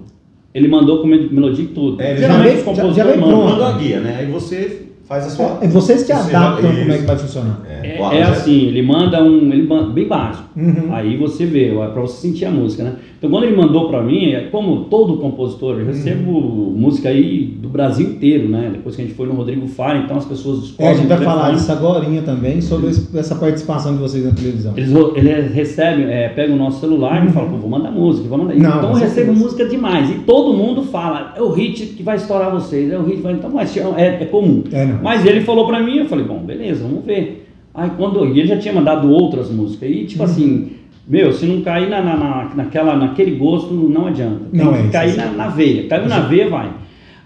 Ele 0.53 0.67
mandou 0.67 1.01
com 1.01 1.07
mel- 1.07 1.29
melodia 1.31 1.65
e 1.65 1.67
tudo. 1.67 2.01
É, 2.01 2.11
ele 2.11 2.19
Geralmente 2.19 2.63
já 2.63 2.73
já- 2.73 2.91
já 2.91 3.03
pronto. 3.13 3.27
Manda 3.49 3.67
a 3.67 3.71
guia, 3.73 3.99
né? 3.99 4.17
Aí 4.21 4.25
você 4.31 4.83
faz 5.07 5.25
a 5.27 5.29
sua. 5.29 5.59
É 5.61 5.67
vocês 5.67 6.01
que 6.03 6.07
Você 6.07 6.13
adaptam 6.13 6.63
já- 6.71 6.79
como 6.79 6.81
é 6.81 6.93
que 6.93 6.97
isso. 6.99 7.07
vai 7.07 7.17
funcionar. 7.17 7.61
É, 7.69 7.97
é 7.97 8.01
arranjo 8.01 8.31
assim, 8.31 8.67
ele 8.67 8.81
manda 8.81 9.23
um. 9.23 9.51
Ele 9.53 9.67
manda, 9.67 9.89
bem 9.91 10.07
básico. 10.07 10.45
Uhum. 10.57 10.87
Aí 10.93 11.17
você 11.17 11.45
vê, 11.45 11.69
é 11.69 11.87
pra 11.87 12.01
você 12.01 12.27
sentir 12.27 12.45
a 12.45 12.51
música, 12.51 12.83
né? 12.83 12.93
Então 13.17 13.29
quando 13.29 13.45
ele 13.45 13.55
mandou 13.55 13.87
pra 13.89 14.01
mim, 14.03 14.31
é 14.31 14.41
como 14.51 14.85
todo 14.85 15.17
compositor, 15.17 15.79
eu 15.79 15.85
recebo 15.87 16.31
Uhum. 16.31 16.73
música 16.77 17.09
aí 17.09 17.43
do 17.59 17.69
Brasil 17.69 18.07
inteiro, 18.09 18.47
né? 18.49 18.69
Depois 18.73 18.95
que 18.95 19.01
a 19.01 19.05
gente 19.05 19.15
foi 19.15 19.25
no 19.27 19.33
Rodrigo 19.33 19.67
Faro, 19.67 19.99
então 19.99 20.17
as 20.17 20.25
pessoas 20.25 20.73
É, 20.77 20.89
a 20.89 20.93
gente 20.93 21.07
vai 21.07 21.17
falar 21.17 21.33
telefone. 21.47 21.55
disso 21.57 21.71
agora 21.71 22.05
também, 22.25 22.61
sobre 22.61 22.89
essa 23.15 23.35
participação 23.35 23.93
de 23.93 23.99
vocês 23.99 24.23
na 24.25 24.31
televisão. 24.31 24.73
Eles, 24.77 24.91
eles 25.15 25.53
recebem, 25.53 26.05
é, 26.05 26.29
pegam 26.29 26.55
o 26.55 26.59
nosso 26.59 26.79
celular 26.79 27.25
e 27.25 27.31
falam, 27.31 27.49
pô, 27.49 27.57
vou 27.57 27.69
mandar 27.69 27.91
música, 27.91 28.27
vou 28.27 28.37
mandar. 28.37 28.53
Uhum. 28.53 28.61
Não, 28.61 28.77
então 28.77 28.89
eu 28.91 28.95
recebo 28.95 29.33
música 29.33 29.65
demais. 29.67 30.09
E 30.09 30.13
todo 30.19 30.53
mundo 30.55 30.83
fala, 30.83 31.33
é 31.35 31.41
o 31.41 31.49
hit 31.51 31.85
que 31.87 32.03
vai 32.03 32.15
estourar 32.17 32.51
vocês, 32.51 32.91
é 32.91 32.97
o 32.97 33.03
hit 33.03 33.17
que 33.17 33.21
vai. 33.23 33.33
Então, 33.33 33.49
mas 33.49 33.75
é, 33.75 34.17
é 34.21 34.25
comum. 34.25 34.63
É, 34.71 34.85
não. 34.85 34.94
Mas 35.01 35.25
ele 35.25 35.41
falou 35.41 35.67
pra 35.67 35.79
mim, 35.81 35.97
eu 35.97 36.05
falei, 36.05 36.25
bom, 36.25 36.39
beleza, 36.39 36.83
vamos 36.83 37.05
ver. 37.05 37.47
Aí 37.73 37.89
quando 37.97 38.23
ele 38.25 38.47
já 38.47 38.57
tinha 38.57 38.73
mandado 38.73 39.09
outras 39.11 39.49
músicas. 39.51 39.89
E 39.89 39.99
Uhum. 40.01 40.05
tipo 40.05 40.23
assim, 40.23 40.71
meu, 41.07 41.31
se 41.33 41.45
não 41.45 41.61
cair 41.61 41.89
na, 41.89 42.01
na, 42.01 42.15
na- 42.17 42.51
naquela, 42.55 42.95
naquele 42.95 43.35
gosto, 43.35 43.73
não 43.73 44.07
adianta. 44.07 44.41
Tem 44.51 44.63
Não 44.63 44.73
que 44.73 44.79
é, 44.79 44.87
cair 44.89 45.09
isso 45.09 45.17
na, 45.17 45.25
na 45.31 45.47
veia. 45.49 45.87
Caiu 45.87 46.07
na 46.07 46.19
veia, 46.21 46.49
vai. 46.49 46.71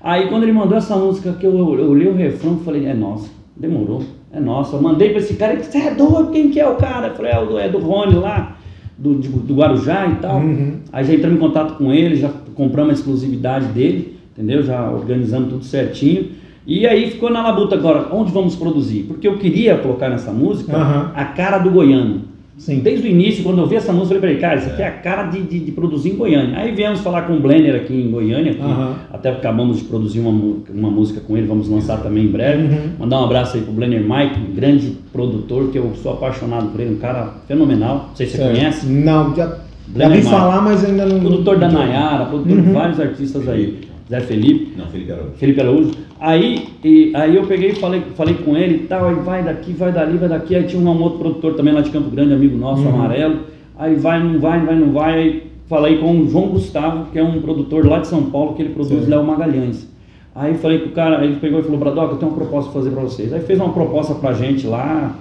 Aí 0.01 0.27
quando 0.27 0.43
ele 0.43 0.51
mandou 0.53 0.77
essa 0.77 0.95
música 0.95 1.33
que 1.33 1.45
eu, 1.45 1.53
eu 1.77 1.89
olhei 1.89 2.07
o 2.07 2.15
refrão 2.15 2.57
e 2.61 2.63
falei, 2.63 2.85
é 2.85 2.93
nossa, 2.93 3.29
demorou, 3.55 4.01
é 4.33 4.39
nossa. 4.39 4.75
Eu 4.75 4.81
mandei 4.81 5.09
pra 5.09 5.19
esse 5.19 5.33
cara, 5.35 5.53
ele 5.53 5.61
disse, 5.61 5.77
é 5.77 5.93
doido, 5.93 6.31
quem 6.31 6.49
que 6.49 6.59
é 6.59 6.67
o 6.67 6.75
cara? 6.75 7.07
Eu 7.07 7.15
falei, 7.15 7.31
é 7.31 7.45
do, 7.45 7.57
é 7.59 7.69
do 7.69 7.77
Rony 7.79 8.15
lá, 8.15 8.57
do, 8.97 9.15
de- 9.15 9.27
do 9.29 9.53
Guarujá 9.53 10.07
e 10.07 10.15
tal. 10.15 10.37
Uhum. 10.39 10.73
Aí 10.91 11.03
já 11.05 11.13
entramos 11.13 11.37
em 11.37 11.41
contato 11.41 11.77
com 11.77 11.93
ele, 11.93 12.15
já 12.15 12.29
compramos 12.55 12.91
a 12.91 12.93
exclusividade 12.93 13.65
dele, 13.67 14.17
entendeu? 14.33 14.63
Já 14.63 14.89
organizamos 14.89 15.49
tudo 15.49 15.63
certinho. 15.65 16.27
E 16.69 16.85
aí 16.85 17.09
ficou 17.09 17.31
na 17.31 17.41
labuta 17.41 17.75
agora, 17.75 18.07
onde 18.11 18.31
vamos 18.31 18.55
produzir? 18.55 19.03
Porque 19.07 19.27
eu 19.27 19.37
queria 19.37 19.75
colocar 19.77 20.07
nessa 20.07 20.31
música 20.31 20.75
Aham. 20.77 21.11
a 21.15 21.25
cara 21.25 21.57
do 21.57 21.71
goiano. 21.71 22.21
Sim. 22.57 22.79
Desde 22.79 23.07
o 23.07 23.09
início, 23.09 23.41
quando 23.43 23.57
eu 23.59 23.65
vi 23.65 23.77
essa 23.77 23.91
música, 23.93 24.15
eu 24.15 24.19
falei, 24.19 24.35
cara, 24.35 24.57
isso 24.59 24.67
aqui 24.69 24.81
é 24.81 24.87
a 24.87 24.91
cara 24.91 25.23
de, 25.23 25.41
de, 25.41 25.59
de 25.61 25.71
produzir 25.71 26.09
em 26.11 26.15
Goiânia. 26.15 26.57
Aí 26.59 26.71
viemos 26.73 26.99
falar 26.99 27.21
com 27.23 27.33
o 27.33 27.39
Blender 27.39 27.73
aqui 27.73 27.93
em 27.93 28.11
Goiânia, 28.11 28.53
que 28.53 28.61
Aham. 28.61 28.95
até 29.13 29.29
acabamos 29.29 29.77
de 29.77 29.85
produzir 29.85 30.19
uma, 30.19 30.29
uma 30.71 30.91
música 30.91 31.21
com 31.21 31.37
ele, 31.37 31.47
vamos 31.47 31.69
lançar 31.69 32.03
também 32.03 32.25
em 32.25 32.27
breve. 32.27 32.63
Uhum. 32.63 32.89
Mandar 32.99 33.21
um 33.21 33.23
abraço 33.23 33.55
aí 33.55 33.63
pro 33.63 33.71
Blender 33.71 34.01
Mike, 34.01 34.39
um 34.51 34.53
grande 34.53 34.97
produtor, 35.13 35.69
que 35.71 35.77
eu 35.79 35.91
sou 36.03 36.11
apaixonado 36.13 36.67
por 36.67 36.81
ele, 36.81 36.95
um 36.95 36.99
cara 36.99 37.33
fenomenal. 37.47 38.07
Não 38.09 38.15
sei 38.15 38.27
se 38.27 38.35
você 38.37 38.43
conhece. 38.43 38.85
Não, 38.85 39.33
já, 39.33 39.47
já 39.47 39.55
Blender 39.87 40.17
vi 40.17 40.23
Mike. 40.23 40.29
falar, 40.29 40.61
mas 40.61 40.83
ainda 40.85 41.05
não. 41.05 41.19
Produtor 41.21 41.57
da 41.57 41.69
Nayara, 41.69 42.25
produtor 42.25 42.61
de 42.61 42.67
Uhum. 42.67 42.73
vários 42.73 42.99
artistas 42.99 43.47
aí. 43.47 43.79
Zé 44.09 44.19
Felipe. 44.21 44.73
Não, 44.75 44.87
Felipe 44.87 45.11
Araújo. 45.11 45.31
Felipe 45.37 45.61
Araújo. 45.61 45.91
Aí, 46.19 46.67
e, 46.83 47.11
aí 47.15 47.35
eu 47.35 47.43
peguei 47.45 47.69
e 47.69 47.75
falei, 47.75 48.01
falei 48.15 48.35
com 48.35 48.55
ele 48.57 48.75
e 48.75 48.87
tal, 48.87 49.07
aí 49.07 49.15
vai 49.15 49.41
daqui, 49.43 49.71
vai 49.71 49.91
dali, 49.91 50.17
vai 50.17 50.27
daqui. 50.27 50.53
Aí 50.55 50.63
tinha 50.63 50.81
um 50.81 51.01
outro 51.01 51.19
produtor 51.19 51.53
também 51.53 51.73
lá 51.73 51.81
de 51.81 51.89
Campo 51.91 52.09
Grande, 52.09 52.33
amigo 52.33 52.57
nosso, 52.57 52.83
Uhum. 52.83 52.89
amarelo. 52.95 53.37
Aí 53.77 53.95
vai, 53.95 54.21
não 54.21 54.37
vai, 54.39 54.59
vai, 54.65 54.75
não 54.75 54.91
vai. 54.91 55.13
Aí 55.17 55.43
falei 55.67 55.97
com 55.97 56.19
o 56.19 56.27
João 56.29 56.47
Gustavo, 56.49 57.05
que 57.11 57.19
é 57.19 57.23
um 57.23 57.39
produtor 57.41 57.85
lá 57.85 57.99
de 57.99 58.07
São 58.07 58.23
Paulo, 58.23 58.53
que 58.53 58.61
ele 58.61 58.73
produz. 58.73 59.07
Léo 59.07 59.23
Magalhães. 59.23 59.87
Aí 60.35 60.55
falei 60.55 60.79
com 60.79 60.89
o 60.89 60.91
cara, 60.91 61.23
ele 61.23 61.37
pegou 61.37 61.59
e 61.59 61.63
falou, 61.63 61.77
Bradock, 61.79 62.11
eu 62.13 62.17
tenho 62.17 62.31
uma 62.31 62.37
proposta 62.37 62.69
pra 62.71 62.81
fazer 62.81 62.91
pra 62.93 63.01
vocês. 63.03 63.33
Aí 63.33 63.41
fez 63.41 63.59
uma 63.59 63.69
proposta 63.69 64.13
pra 64.15 64.33
gente 64.33 64.67
lá, 64.67 65.15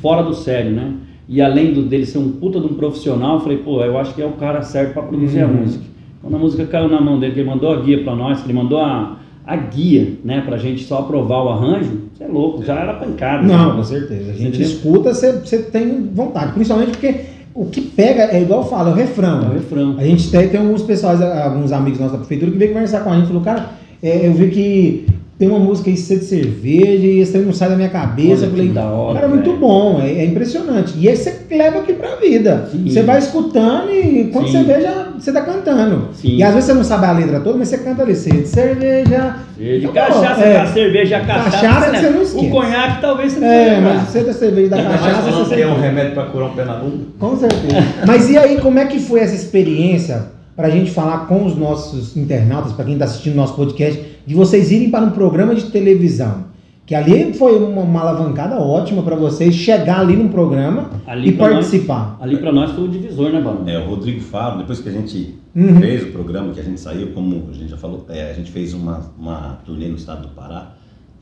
fora 0.00 0.22
do 0.22 0.34
sério, 0.34 0.70
né? 0.70 0.92
E 1.28 1.40
além 1.40 1.72
do, 1.72 1.82
dele 1.82 2.06
ser 2.06 2.18
um 2.18 2.32
puta 2.32 2.58
de 2.58 2.66
um 2.66 2.74
profissional, 2.74 3.34
eu 3.36 3.40
falei, 3.40 3.58
pô, 3.58 3.82
eu 3.82 3.96
acho 3.98 4.14
que 4.14 4.22
é 4.22 4.26
o 4.26 4.32
cara 4.32 4.62
certo 4.62 4.94
pra 4.94 5.02
produzir 5.02 5.40
a 5.42 5.46
Uhum. 5.46 5.54
música. 5.54 5.84
Quando 6.22 6.34
a 6.34 6.38
música 6.38 6.64
caiu 6.66 6.88
na 6.88 7.00
mão 7.00 7.18
dele, 7.20 7.32
que 7.34 7.40
ele 7.40 7.48
mandou 7.48 7.70
a 7.72 7.76
guia 7.80 8.02
pra 8.02 8.14
nós, 8.16 8.40
que 8.40 8.46
ele 8.46 8.58
mandou 8.58 8.80
a, 8.80 9.16
a 9.46 9.56
guia, 9.56 10.14
né, 10.24 10.42
pra 10.42 10.56
gente 10.58 10.84
só 10.84 10.98
aprovar 10.98 11.44
o 11.44 11.48
arranjo, 11.48 12.02
você 12.14 12.24
é 12.24 12.28
louco, 12.28 12.64
já 12.64 12.78
era 12.78 12.94
pancada. 12.94 13.42
Não, 13.42 13.70
né? 13.70 13.76
com 13.76 13.84
certeza. 13.84 14.30
A 14.30 14.34
gente 14.34 14.62
escuta, 14.62 15.14
você, 15.14 15.32
você 15.32 15.58
tem 15.58 16.08
vontade. 16.12 16.52
Principalmente 16.52 16.90
porque 16.92 17.14
o 17.54 17.66
que 17.66 17.80
pega 17.80 18.24
é 18.24 18.42
igual 18.42 18.62
eu 18.62 18.68
falo, 18.68 18.90
é 18.90 18.92
o 18.92 18.94
refrão. 18.94 19.44
É 19.44 19.48
o 19.48 19.52
refrão. 19.52 19.96
A 19.98 20.04
gente 20.04 20.30
tem, 20.30 20.48
tem 20.48 20.60
alguns 20.60 20.82
pessoais, 20.82 21.20
alguns 21.20 21.72
amigos 21.72 21.98
nossos 21.98 22.12
da 22.12 22.18
prefeitura 22.18 22.52
que 22.52 22.58
veio 22.58 22.72
conversar 22.72 23.00
com 23.00 23.10
a 23.10 23.16
gente 23.16 23.24
e 23.24 23.28
falou, 23.28 23.42
cara, 23.42 23.70
é, 24.02 24.26
eu 24.26 24.32
vi 24.32 24.50
que 24.50 25.06
tem 25.40 25.48
uma 25.48 25.58
música 25.58 25.88
aí, 25.88 25.96
Sede 25.96 26.20
de 26.20 26.26
Cerveja, 26.26 27.06
e 27.06 27.20
esse 27.20 27.38
não 27.38 27.50
sai 27.50 27.70
da 27.70 27.74
minha 27.74 27.88
cabeça. 27.88 28.42
Olha 28.42 28.50
falei, 28.50 28.68
da 28.68 28.84
hora, 28.84 29.14
cara, 29.14 29.24
é 29.24 29.28
muito 29.30 29.56
bom, 29.56 29.98
é, 29.98 30.10
é 30.10 30.24
impressionante. 30.26 30.92
E 30.98 31.08
aí 31.08 31.16
você 31.16 31.34
leva 31.50 31.78
aqui 31.78 31.94
pra 31.94 32.16
vida. 32.16 32.68
Sim. 32.70 32.84
Você 32.86 33.02
vai 33.02 33.18
escutando 33.18 33.90
e 33.90 34.28
quando 34.30 34.48
Sim. 34.48 34.58
você 34.58 34.64
vê, 34.64 34.82
já, 34.82 35.08
você 35.18 35.32
tá 35.32 35.40
cantando. 35.40 36.08
Sim. 36.12 36.36
E 36.36 36.42
às 36.42 36.52
vezes 36.52 36.66
você 36.66 36.74
não 36.74 36.84
sabe 36.84 37.06
a 37.06 37.12
letra 37.12 37.40
toda, 37.40 37.56
mas 37.56 37.68
você 37.68 37.78
canta 37.78 38.02
ali, 38.02 38.14
Sede 38.14 38.42
de 38.42 38.48
Cerveja. 38.48 39.36
De 39.56 39.88
Tá 39.88 39.92
cachaça, 39.92 40.42
é. 40.42 40.56
a 40.58 40.66
cerveja, 40.66 41.16
a 41.16 41.20
cachaça, 41.24 41.50
Cachaça 41.50 41.92
né? 41.92 42.00
você 42.00 42.10
não 42.10 42.22
esquece. 42.22 42.46
O 42.46 42.50
conhaque 42.50 43.00
talvez 43.00 43.32
você 43.32 43.40
não 43.40 43.48
É, 43.48 43.80
vai 43.80 43.80
mas 43.80 44.02
você 44.08 44.20
da 44.24 44.32
cerveja 44.34 44.68
da 44.68 44.82
cachaça, 44.82 45.30
você 45.30 45.60
é 45.62 45.66
um 45.66 45.80
remédio 45.80 46.12
para 46.12 46.24
curar 46.24 46.50
um 46.50 46.54
pé 46.54 46.64
na 46.66 46.74
bunda. 46.74 47.04
Com 47.18 47.34
certeza. 47.38 47.82
Mas 48.06 48.28
e 48.28 48.36
aí, 48.36 48.60
como 48.60 48.78
é 48.78 48.84
que 48.84 48.98
foi 48.98 49.20
essa 49.20 49.34
experiência 49.34 50.26
para 50.54 50.68
a 50.68 50.70
gente 50.70 50.90
falar 50.90 51.26
com 51.26 51.46
os 51.46 51.56
nossos 51.56 52.14
internautas, 52.16 52.72
para 52.72 52.84
quem 52.84 52.92
está 52.92 53.06
assistindo 53.06 53.34
nosso 53.34 53.54
podcast, 53.54 54.09
de 54.26 54.34
vocês 54.34 54.70
irem 54.70 54.90
para 54.90 55.04
um 55.04 55.10
programa 55.10 55.54
de 55.54 55.64
televisão? 55.70 56.50
Que 56.86 56.94
ali 56.94 57.32
foi 57.34 57.56
uma, 57.56 57.82
uma 57.82 58.00
alavancada 58.00 58.56
ótima 58.56 59.02
para 59.02 59.14
vocês 59.14 59.54
chegar 59.54 60.00
ali 60.00 60.16
num 60.16 60.28
programa 60.28 60.90
Ali 61.06 61.28
e 61.28 61.32
pra 61.32 61.46
nós- 61.46 61.54
participar. 61.66 62.18
Ali 62.20 62.36
pra 62.38 62.50
nós 62.52 62.72
foi 62.72 62.84
o 62.84 62.88
divisor, 62.88 63.30
né, 63.30 63.40
Barão? 63.40 63.62
É, 63.66 63.78
o 63.78 63.86
Rodrigo 63.88 64.20
Fábio, 64.20 64.58
depois 64.58 64.80
que 64.80 64.88
a 64.88 64.92
gente 64.92 65.36
Uhum. 65.54 65.80
fez 65.80 66.02
o 66.02 66.06
programa, 66.12 66.52
que 66.52 66.58
a 66.60 66.64
gente 66.64 66.80
saiu, 66.80 67.08
como 67.12 67.44
a 67.50 67.54
gente 67.54 67.70
já 67.70 67.76
falou, 67.76 68.04
é, 68.08 68.30
a 68.30 68.34
gente 68.34 68.50
fez 68.50 68.74
uma, 68.74 69.02
uma 69.18 69.58
turnê 69.64 69.86
no 69.86 69.96
estado 69.96 70.22
do 70.22 70.28
Pará 70.28 70.72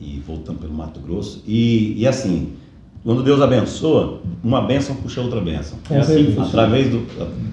e 0.01 0.23
voltando 0.27 0.59
pelo 0.59 0.73
Mato 0.73 1.01
Grosso. 1.01 1.43
E, 1.47 1.95
e 2.01 2.07
assim, 2.07 2.51
quando 3.05 3.23
Deus 3.23 3.41
abençoa, 3.43 4.21
uma 4.43 4.63
bênção 4.63 4.97
puxa 4.97 5.21
outra 5.21 5.41
bênção. 5.41 5.79
É 5.91 5.99
assim 5.99 6.13
certeza. 6.15 6.31
que 6.31 6.37
funciona. 6.37 6.63
Através 6.65 6.89
do, 6.91 7.03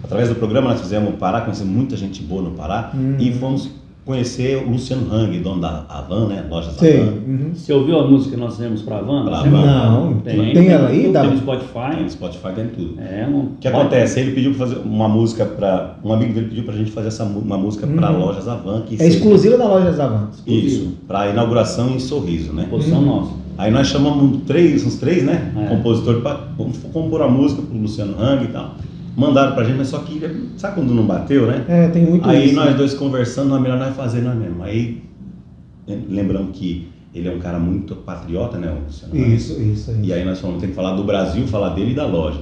através 0.03 0.29
do 0.29 0.35
programa 0.35 0.69
nós 0.71 0.79
fizemos 0.81 1.09
o 1.09 1.17
Pará, 1.17 1.41
conhecemos 1.41 1.73
muita 1.73 1.97
gente 1.97 2.21
boa 2.23 2.41
no 2.41 2.51
Pará 2.51 2.91
Uhum. 2.93 3.17
e 3.19 3.31
fomos 3.33 3.71
conhecer 4.05 4.63
o 4.65 4.69
Luciano 4.69 5.11
Hang, 5.11 5.39
dono 5.39 5.59
da 5.61 5.83
Avan, 5.89 6.27
né? 6.27 6.45
Lojas 6.49 6.73
Sei. 6.75 7.01
Avan. 7.01 7.11
Uhum. 7.27 7.51
Você 7.55 7.73
ouviu 7.73 7.99
a 7.99 8.07
música 8.07 8.35
que 8.35 8.39
nós 8.39 8.53
fizemos 8.55 8.81
pra 8.83 9.01
Van? 9.01 9.25
Pra 9.25 9.41
Você 9.41 9.49
Van. 9.49 9.65
Não, 9.65 10.13
tem, 10.19 10.53
tem 10.53 10.67
ela 10.69 10.89
aí, 10.89 11.03
Tem 11.03 11.11
no 11.11 11.29
Tem 11.29 11.37
Spotify. 11.37 12.03
no 12.03 12.09
Spotify, 12.09 12.49
tem 12.55 12.67
tudo. 12.67 12.95
É, 13.01 13.27
um... 13.27 13.39
O 13.39 13.49
que 13.59 13.67
acontece? 13.67 14.19
Ele 14.19 14.31
pediu 14.33 14.53
para 14.53 14.67
fazer 14.67 14.79
uma 14.85 15.09
música 15.09 15.45
para. 15.45 15.95
Um 16.03 16.13
amigo 16.13 16.33
dele 16.33 16.47
pediu 16.49 16.63
para 16.63 16.75
a 16.75 16.77
gente 16.77 16.91
fazer 16.91 17.07
essa, 17.07 17.23
uma 17.23 17.57
música 17.57 17.87
para 17.87 18.11
Uhum. 18.11 18.19
lojas 18.19 18.47
Avan. 18.47 18.81
Que 18.81 18.93
É 18.95 18.97
seja- 18.99 19.17
exclusiva 19.17 19.57
da 19.57 19.67
loja 19.67 19.91
Zavantes. 19.91 20.43
Isso, 20.45 20.93
para 21.07 21.29
inauguração 21.31 21.89
em 21.89 21.99
Sorriso, 21.99 22.53
né? 22.53 22.67
Posição 22.69 22.99
Uhum. 22.99 23.05
nossa. 23.05 23.31
Aí 23.57 23.71
nós 23.71 23.87
chamamos 23.87 24.41
três, 24.45 24.85
uns 24.85 24.95
três, 24.97 25.23
né? 25.23 25.51
É. 25.57 25.67
Compositores 25.67 26.21
para 26.21 26.39
compor 26.91 27.21
a 27.21 27.27
música 27.29 27.61
pro 27.61 27.77
Luciano 27.77 28.13
Hang 28.21 28.43
e 28.43 28.47
tal. 28.49 28.75
Mandaram 29.15 29.53
pra 29.55 29.63
gente, 29.63 29.77
mas 29.77 29.87
só 29.87 29.99
que 29.99 30.19
sabe 30.57 30.75
quando 30.75 30.93
não 30.93 31.05
bateu, 31.05 31.47
né? 31.47 31.63
É, 31.69 31.87
tem 31.87 32.03
muito 32.05 32.27
Aí 32.27 32.47
isso. 32.47 32.55
nós 32.55 32.75
dois 32.75 32.93
conversando, 32.93 33.49
não 33.49 33.57
é 33.57 33.59
melhor 33.61 33.79
nós 33.79 33.95
fazer 33.95 34.21
nós 34.21 34.35
mesmo. 34.35 34.61
Aí 34.63 35.01
eh, 35.87 35.97
lembramos 36.09 36.49
que 36.57 36.89
ele 37.13 37.29
é 37.29 37.31
um 37.31 37.39
cara 37.39 37.57
muito 37.57 37.95
patriota, 37.95 38.57
né? 38.57 38.69
O 38.77 38.83
Luciano 38.85 39.13
Hang. 39.15 39.35
Isso, 39.35 39.53
isso, 39.53 39.91
isso. 39.91 39.97
E 40.03 40.11
aí 40.11 40.25
nós 40.25 40.39
falamos, 40.39 40.59
tem 40.59 40.69
que 40.69 40.75
falar 40.75 40.95
do 40.95 41.03
Brasil, 41.05 41.47
falar 41.47 41.69
dele 41.69 41.91
e 41.91 41.95
da 41.95 42.05
loja. 42.05 42.41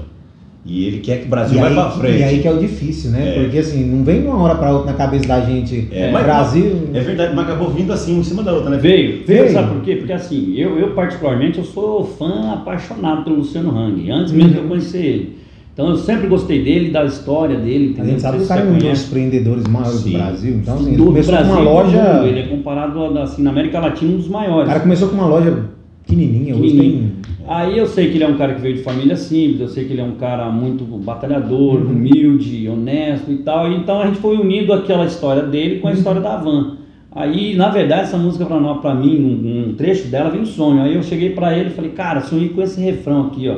E 0.66 0.86
ele 0.88 1.00
quer 1.02 1.20
que 1.20 1.26
o 1.26 1.30
Brasil 1.30 1.58
E 1.58 1.60
vai 1.62 1.70
aí, 1.70 1.76
para 1.76 1.92
frente. 1.92 2.20
e 2.20 2.24
aí 2.24 2.40
que 2.40 2.48
é 2.48 2.52
o 2.52 2.58
difícil, 2.58 3.12
né? 3.12 3.36
É. 3.38 3.44
Porque 3.44 3.58
assim, 3.60 3.84
não 3.86 4.04
vem 4.04 4.22
de 4.22 4.28
uma 4.28 4.38
hora 4.42 4.56
para 4.56 4.72
outra 4.72 4.92
na 4.94 4.98
cabeça 4.98 5.28
da 5.28 5.42
gente. 5.42 5.90
É, 5.92 6.10
o 6.10 6.14
mas- 6.14 6.24
Brasil. 6.24 6.90
É 6.94 7.02
verdade, 7.02 7.36
mas 7.36 7.46
acabou 7.46 7.70
vindo 7.70 7.92
assim, 7.94 8.18
em 8.18 8.24
cima 8.24 8.42
da 8.42 8.54
outra, 8.54 8.70
né? 8.72 8.78
Veio, 8.78 9.26
Veio. 9.28 9.42
veio, 9.44 9.52
sabe 9.54 9.74
por 9.76 9.82
quê? 9.84 9.98
Porque 9.98 10.14
assim, 10.14 10.54
eu, 10.56 10.80
eu 10.80 10.92
particularmente, 10.96 11.60
eu 11.60 11.66
sou 11.66 12.04
fã 12.06 12.54
apaixonado 12.54 13.26
pelo 13.26 13.36
Luciano 13.36 13.78
Hang, 13.78 14.10
antes 14.10 14.32
mesmo 14.32 14.52
de 14.54 14.58
eu 14.58 14.64
conhecer 14.68 15.06
ele. 15.06 15.43
Então 15.74 15.90
eu 15.90 15.96
sempre 15.98 16.28
gostei 16.28 16.64
dele, 16.64 16.92
da 16.92 17.04
história 17.04 17.58
dele, 17.58 17.86
A 17.86 17.90
entendeu? 17.90 18.12
gente 18.12 18.22
sabe 18.22 18.38
que 18.38 18.44
o 18.44 18.48
cara 18.48 18.62
é 18.62 18.66
um 18.66 18.78
dos 18.78 19.08
empreendedores 19.08 19.68
maiores 19.68 20.04
do 20.04 20.10
Sim. 20.10 20.14
Brasil. 20.18 20.54
Então, 20.56 20.76
assim, 20.76 20.88
ele 20.90 20.98
do 20.98 21.06
começou 21.06 21.34
Brasil 21.34 21.54
com 21.56 21.62
uma 21.62 21.70
do 21.70 21.74
loja. 21.76 22.14
mundo, 22.14 22.28
ele 22.28 22.40
é 22.40 22.44
comparado 22.44 23.18
assim, 23.20 23.42
na 23.42 23.50
América 23.50 23.80
Latina 23.80 24.14
um 24.14 24.18
dos 24.18 24.28
maiores. 24.28 24.66
O 24.66 24.68
cara 24.68 24.80
começou 24.82 25.08
com 25.10 25.16
uma 25.16 25.26
loja 25.26 25.64
pequenininha, 26.06 26.56
hoje 26.56 26.78
tem. 26.78 27.12
Aí 27.48 27.78
eu 27.78 27.88
sei 27.88 28.10
que 28.10 28.18
ele 28.18 28.24
é 28.24 28.28
um 28.28 28.38
cara 28.38 28.54
que 28.54 28.62
veio 28.62 28.76
de 28.76 28.84
família 28.84 29.16
simples, 29.18 29.60
eu 29.62 29.68
sei 29.68 29.86
que 29.86 29.94
ele 29.94 30.02
é 30.02 30.04
um 30.04 30.16
cara 30.16 30.48
muito 30.50 30.84
batalhador, 30.86 31.82
Uhum. 31.82 31.88
humilde, 31.90 32.70
honesto 32.70 33.32
e 33.32 33.38
tal. 33.38 33.72
Então 33.72 34.00
a 34.00 34.06
gente 34.06 34.20
foi 34.20 34.38
unindo 34.38 34.72
aquela 34.74 35.06
história 35.06 35.44
dele 35.44 35.76
Uhum. 35.76 35.82
com 35.82 35.88
a 35.88 35.92
história 35.94 36.22
da 36.22 36.38
Van. 36.38 36.78
Aí, 37.16 37.56
na 37.56 37.70
verdade, 37.70 38.04
essa 38.04 38.18
música 38.18 38.46
pra, 38.46 38.60
nós, 38.60 38.80
pra 38.80 38.94
mim, 38.96 39.20
um, 39.20 39.70
um 39.70 39.74
trecho 39.74 40.08
dela 40.08 40.30
vem 40.30 40.42
um 40.42 40.46
sonho. 40.46 40.82
Aí 40.82 40.96
eu 40.96 41.04
cheguei 41.04 41.32
pra 41.32 41.58
ele 41.58 41.70
e 41.70 41.74
falei, 41.74 41.92
cara, 41.92 42.22
sonhei 42.22 42.50
com 42.50 42.62
esse 42.62 42.80
refrão 42.82 43.28
aqui, 43.28 43.48
ó. 43.50 43.58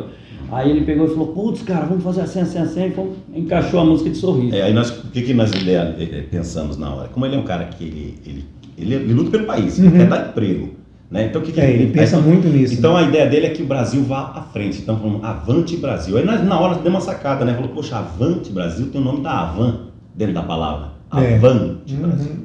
Aí 0.55 0.69
ele 0.71 0.85
pegou 0.85 1.05
e 1.05 1.09
falou, 1.09 1.27
putz, 1.33 1.61
cara, 1.63 1.85
vamos 1.85 2.03
fazer 2.03 2.21
assim, 2.21 2.39
assim, 2.39 2.57
assim. 2.59 2.85
E 2.87 2.91
fomos- 2.91 3.17
encaixou 3.33 3.79
a 3.79 3.85
música 3.85 4.09
de 4.09 4.17
sorriso. 4.17 4.55
É, 4.55 4.61
aí 4.63 4.73
nós, 4.73 4.89
o 4.89 5.07
que, 5.11 5.21
que 5.21 5.33
nós 5.33 5.51
ideia- 5.51 5.95
eh, 5.99 6.23
pensamos 6.31 6.77
na 6.77 6.93
hora? 6.93 7.09
Como 7.09 7.25
ele 7.25 7.35
é 7.35 7.39
um 7.39 7.43
cara 7.43 7.65
que 7.65 7.83
ele, 7.83 8.15
ele, 8.25 8.45
ele, 8.77 8.95
ele 8.95 9.13
luta 9.13 9.31
pelo 9.31 9.45
país, 9.45 9.77
ele 9.77 9.87
Uhum. 9.89 9.93
quer 9.97 10.07
dar 10.07 10.29
emprego. 10.29 10.69
Né? 11.11 11.25
Então, 11.25 11.41
o 11.41 11.45
que 11.45 11.51
que 11.51 11.59
É, 11.61 11.69
ele 11.71 11.91
pensa 11.91 12.17
aí- 12.17 12.23
muito 12.23 12.47
nisso. 12.47 12.73
Então 12.73 12.93
né? 12.93 13.01
a 13.01 13.03
ideia 13.03 13.27
dele 13.29 13.45
é 13.47 13.49
que 13.49 13.61
o 13.61 13.65
Brasil 13.65 14.01
vá 14.03 14.31
à 14.35 14.41
frente. 14.41 14.81
Então 14.81 14.95
vamos, 14.95 15.23
avante 15.23 15.77
Brasil. 15.77 16.17
Aí 16.17 16.25
nós, 16.25 16.43
na 16.43 16.59
hora 16.59 16.75
demos 16.75 16.87
uma 16.87 17.01
sacada, 17.01 17.43
né? 17.45 17.53
Falou, 17.53 17.69
poxa, 17.69 17.97
avante 17.97 18.51
Brasil 18.51 18.87
tem 18.87 18.99
o 18.99 19.03
nome 19.03 19.21
da 19.21 19.31
Avan 19.41 19.81
dentro 20.15 20.33
da 20.33 20.41
palavra. 20.43 20.87
É. 21.13 21.35
Avante 21.35 21.93
Uhum. 21.93 22.44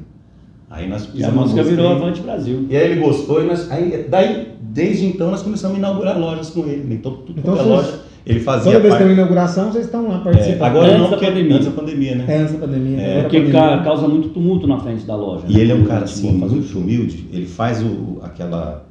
Aí 0.71 0.87
nós 0.89 1.09
E 1.13 1.23
a 1.23 1.29
música 1.31 1.61
virou. 1.63 1.91
Avante 1.91 2.21
Brasil. 2.21 2.65
E 2.69 2.75
aí 2.77 2.91
ele 2.91 3.01
gostou, 3.01 3.43
e 3.43 3.45
nós, 3.47 3.69
aí, 3.69 4.05
daí, 4.09 4.47
desde 4.61 5.05
então, 5.05 5.29
nós 5.29 5.43
começamos 5.43 5.75
a 5.75 5.79
inaugurar 5.79 6.17
lojas 6.17 6.49
com 6.49 6.61
ele. 6.61 6.93
Então, 6.93 7.11
tudo 7.25 7.39
Então, 7.39 7.53
é 7.53 7.57
vocês- 7.57 7.67
loja. 7.69 7.99
Ele 8.23 8.39
fazia 8.39 8.71
Toda 8.73 8.79
vez 8.83 8.83
que 8.83 8.89
parte- 8.91 9.03
tem 9.03 9.07
uma 9.07 9.13
inauguração, 9.19 9.71
vocês 9.71 9.85
estão 9.85 10.07
lá 10.07 10.17
É, 10.17 10.23
participando. 10.23 10.61
agora 10.63 10.85
Antes 10.89 10.99
não, 11.01 11.09
da 11.09 11.17
porque 11.17 11.25
pandemia. 11.25 11.55
antes 11.55 11.65
da 11.67 11.73
pandemia, 11.73 12.15
né? 12.15 12.25
É, 12.27 12.37
antes 12.37 12.53
da 12.53 12.59
pandemia. 12.59 13.01
É, 13.01 13.21
Porque 13.21 13.37
pandemia. 13.39 13.61
ca- 13.61 13.83
causa 13.83 14.07
muito 14.07 14.29
tumulto 14.29 14.67
na 14.67 14.79
frente 14.79 15.05
da 15.05 15.15
loja. 15.15 15.43
E 15.49 15.53
né? 15.53 15.59
ele 15.59 15.71
é 15.71 15.75
um 15.75 15.83
cara 15.85 16.03
assim, 16.05 16.31
muito 16.31 16.77
humilde. 16.77 17.27
Ele 17.33 17.47
faz 17.47 17.81
o, 17.83 18.19
aquela 18.21 18.83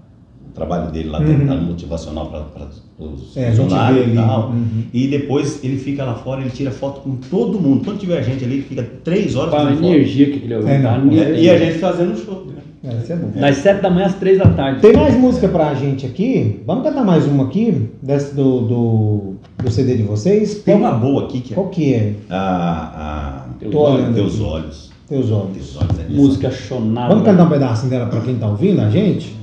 trabalho 0.55 0.91
dele 0.91 1.09
lá 1.09 1.21
Uhum. 1.21 1.27
dentro, 1.27 1.57
motivacional 1.63 2.27
para 2.27 2.67
os 2.99 3.37
É, 3.37 3.51
funcionários 3.51 4.09
e 4.09 4.15
tal. 4.15 4.51
Uhum. 4.51 4.83
E 4.93 5.09
depois 5.09 5.63
ele 5.65 5.79
fica 5.79 6.05
lá 6.05 6.15
fora, 6.15 6.41
ele 6.41 6.51
tira 6.51 6.71
foto 6.71 7.01
com 7.01 7.17
todo 7.17 7.59
mundo. 7.61 7.85
Quando 7.85 7.99
tiver 7.99 8.23
gente 8.23 8.45
ali, 8.45 8.55
ele 8.55 8.63
fica 8.63 8.83
três 9.05 9.37
horas 9.37 9.51
Com 9.51 9.57
a 9.57 9.61
fazendo 9.61 9.79
foto. 9.81 9.93
energia 9.93 10.27
que 10.27 10.45
ele 10.45 10.55
É, 10.55 10.79
não, 10.79 11.09
tá, 11.09 11.15
É, 11.15 11.41
e 11.41 11.51
a 11.51 11.59
gente 11.59 11.79
fazendo 11.79 12.17
show. 12.17 12.47
Né? 12.47 12.55
É, 12.83 12.97
isso 13.03 13.13
é 13.13 13.17
bom. 13.17 13.31
Das 13.39 13.57
7 13.59 13.83
da 13.83 13.91
manhã 13.91 14.07
às 14.07 14.15
3 14.15 14.39
da 14.39 14.47
tarde. 14.51 14.81
Tem 14.81 14.95
mais 14.95 15.15
música 15.15 15.47
pra 15.49 15.75
gente 15.75 16.07
aqui? 16.07 16.61
Vamos 16.67 16.83
cantar 16.85 17.05
mais 17.05 17.27
uma 17.27 17.45
aqui? 17.45 17.91
Desse 18.03 18.35
do, 18.35 18.61
do, 18.63 19.35
do 19.63 19.71
CD 19.71 19.97
de 19.99 20.03
vocês? 20.03 20.63
Tem 20.63 20.75
uma 20.77 20.93
boa 20.93 21.25
aqui 21.25 21.41
que 21.43 21.53
é 21.53 21.55
Qual 21.55 21.69
que 21.69 21.93
é? 21.95 22.15
a, 22.31 23.45
a 23.51 23.55
Teus 23.61 23.75
olhos. 23.75 24.15
Teus. 24.15 24.41
Olhos. 24.41 24.91
Teus 25.07 25.31
olhos. 25.31 25.51
Teus 25.53 25.77
Olhos 25.77 25.99
é 25.99 26.09
Música 26.13 26.51
chonada. 26.51 27.09
Vamos 27.09 27.25
cantar 27.25 27.45
um 27.45 27.51
pedacinho 27.51 27.91
dela 27.91 28.07
pra 28.07 28.21
quem 28.23 28.37
tá 28.37 28.47
ouvindo 28.49 28.81
a 28.81 28.89
gente? 28.89 29.35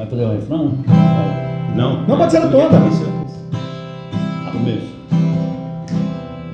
Vai 0.00 0.06
fazer 0.08 0.24
o 0.24 0.32
refrão? 0.32 0.72
Não? 1.76 2.06
Não, 2.06 2.16
pode 2.16 2.32
ser 2.32 2.38
ela 2.38 2.50
toda. 2.50 2.78
Isso. 2.88 3.04
Começo. 4.50 4.90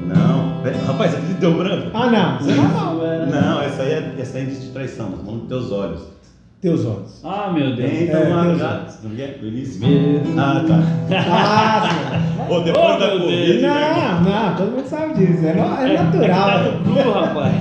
Não. 0.04 0.56
Rapaz, 0.84 1.14
aqui 1.14 1.32
deu 1.34 1.54
branco. 1.56 1.90
Ah, 1.94 2.10
não. 2.10 2.38
Você 2.40 2.54
não. 2.54 2.96
Não, 3.30 3.62
essa 3.62 3.82
aí 3.82 3.92
é, 3.92 4.14
essa 4.18 4.38
aí 4.38 4.42
é 4.42 4.46
indício 4.46 4.64
de 4.66 4.72
traição, 4.72 5.10
dos 5.10 5.46
teus 5.48 5.70
olhos. 5.70 6.00
Teus 6.60 6.84
olhos. 6.84 7.20
Ah, 7.24 7.52
meu 7.54 7.76
Deus. 7.76 7.92
Então, 7.92 8.20
É, 8.20 8.24
Teus 8.46 8.58
já- 8.58 8.80
não 9.04 9.10
é? 9.24 9.26
Do 9.38 9.46
início? 9.46 9.80
Ah, 10.36 10.64
tá. 10.66 10.80
Ah. 11.30 12.48
Ou 12.50 12.64
depois 12.64 12.84
Oh, 12.84 12.98
da 12.98 13.10
Covid. 13.12 13.46
Deus. 13.46 13.62
né? 13.62 14.20
Não, 14.24 14.48
não, 14.50 14.56
todo 14.56 14.72
mundo 14.72 14.88
sabe 14.88 15.14
disso. 15.14 15.46
É, 15.46 15.50
é 15.50 15.52
É, 15.52 16.02
natural. 16.02 16.24
É 16.24 16.28
que 16.28 16.34
tá 16.34 16.58
no 16.64 17.02
cru, 17.02 17.12
rapaz. 17.12 17.54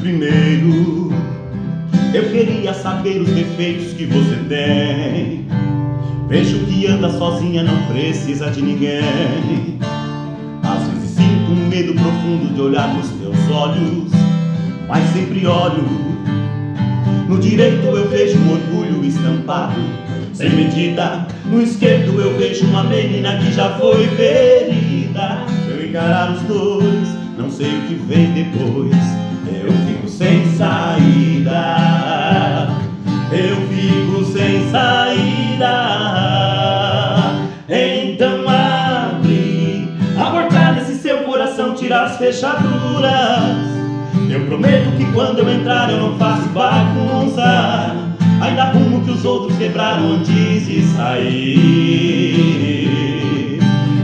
Primeiro, 0.00 1.12
eu 2.16 2.30
queria 2.30 2.72
saber 2.72 3.20
os 3.20 3.28
defeitos 3.28 3.92
que 3.94 4.06
você 4.06 4.36
tem. 4.48 5.46
Vejo 6.28 6.60
que 6.66 6.86
anda 6.86 7.10
sozinha, 7.10 7.64
não 7.64 7.76
precisa 7.86 8.50
de 8.50 8.62
ninguém. 8.62 9.78
Às 10.62 10.86
vezes 10.88 11.10
sinto 11.10 11.50
um 11.50 11.68
medo 11.68 11.92
profundo 11.94 12.54
de 12.54 12.60
olhar 12.60 12.94
nos 12.94 13.08
teus 13.08 13.50
olhos, 13.50 14.12
mas 14.86 15.04
sempre 15.12 15.44
olho. 15.44 15.84
No 17.28 17.38
direito 17.38 17.84
eu 17.84 18.08
vejo 18.08 18.38
um 18.38 18.52
orgulho 18.52 19.04
estampado, 19.04 19.80
sem 20.32 20.50
medida. 20.50 21.26
No 21.46 21.60
esquerdo 21.60 22.20
eu 22.20 22.38
vejo 22.38 22.64
uma 22.66 22.84
menina 22.84 23.38
que 23.38 23.52
já 23.52 23.70
foi 23.70 24.06
ferida. 24.08 25.44
Se 25.64 25.70
eu 25.70 25.88
encarar 25.88 26.32
os 26.32 26.42
dois, 26.42 27.08
não 27.36 27.50
sei 27.50 27.66
o 27.66 27.80
que 27.88 27.94
vem 27.94 28.32
depois. 28.32 29.23
Eu 29.64 29.72
fico 29.72 30.06
sem 30.08 30.46
saída. 30.52 31.58
Eu 33.32 33.56
fico 33.68 34.24
sem 34.24 34.70
saída. 34.70 35.74
Então 37.68 38.46
abre 38.46 39.88
a 40.18 40.24
porta 40.30 40.74
desse 40.74 40.96
seu 40.96 41.18
coração, 41.24 41.74
tira 41.74 42.02
as 42.02 42.18
fechaduras. 42.18 43.74
Eu 44.28 44.44
prometo 44.46 44.94
que 44.98 45.04
quando 45.12 45.38
eu 45.38 45.48
entrar 45.48 45.90
eu 45.90 45.96
não 45.96 46.18
faço 46.18 46.46
bagunça. 46.50 47.96
Ainda 48.42 48.64
arrumo 48.64 49.02
que 49.02 49.12
os 49.12 49.24
outros 49.24 49.56
quebraram 49.56 50.12
antes 50.12 50.66
de 50.66 50.82
sair. 50.94 52.04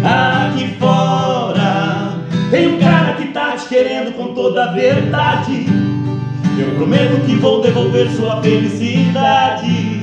Aqui 0.02 0.74
fora 0.78 2.14
tem 2.50 2.74
um 2.74 2.78
cara 2.78 3.09
querendo 3.70 4.12
com 4.16 4.34
toda 4.34 4.64
a 4.64 4.72
verdade. 4.72 5.64
Eu 6.58 6.74
prometo 6.74 7.24
que 7.24 7.36
vou 7.36 7.62
devolver 7.62 8.10
sua 8.10 8.42
felicidade 8.42 10.02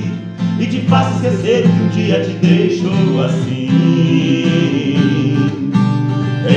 e 0.58 0.66
te 0.66 0.80
faço 0.88 1.16
esquecer 1.16 1.64
que 1.64 1.68
um 1.68 1.88
dia 1.88 2.24
te 2.24 2.30
deixou 2.30 3.22
assim. 3.22 3.68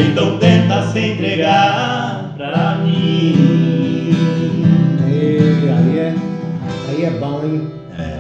Então 0.10 0.38
tenta 0.38 0.88
se 0.88 1.00
entregar 1.00 2.34
pra 2.38 2.78
mim. 2.82 3.36
E 5.10 5.70
aí 5.70 6.00
é, 6.00 6.16
aí 6.90 7.04
é 7.04 7.12
bom, 7.20 7.42
hein? 7.44 7.68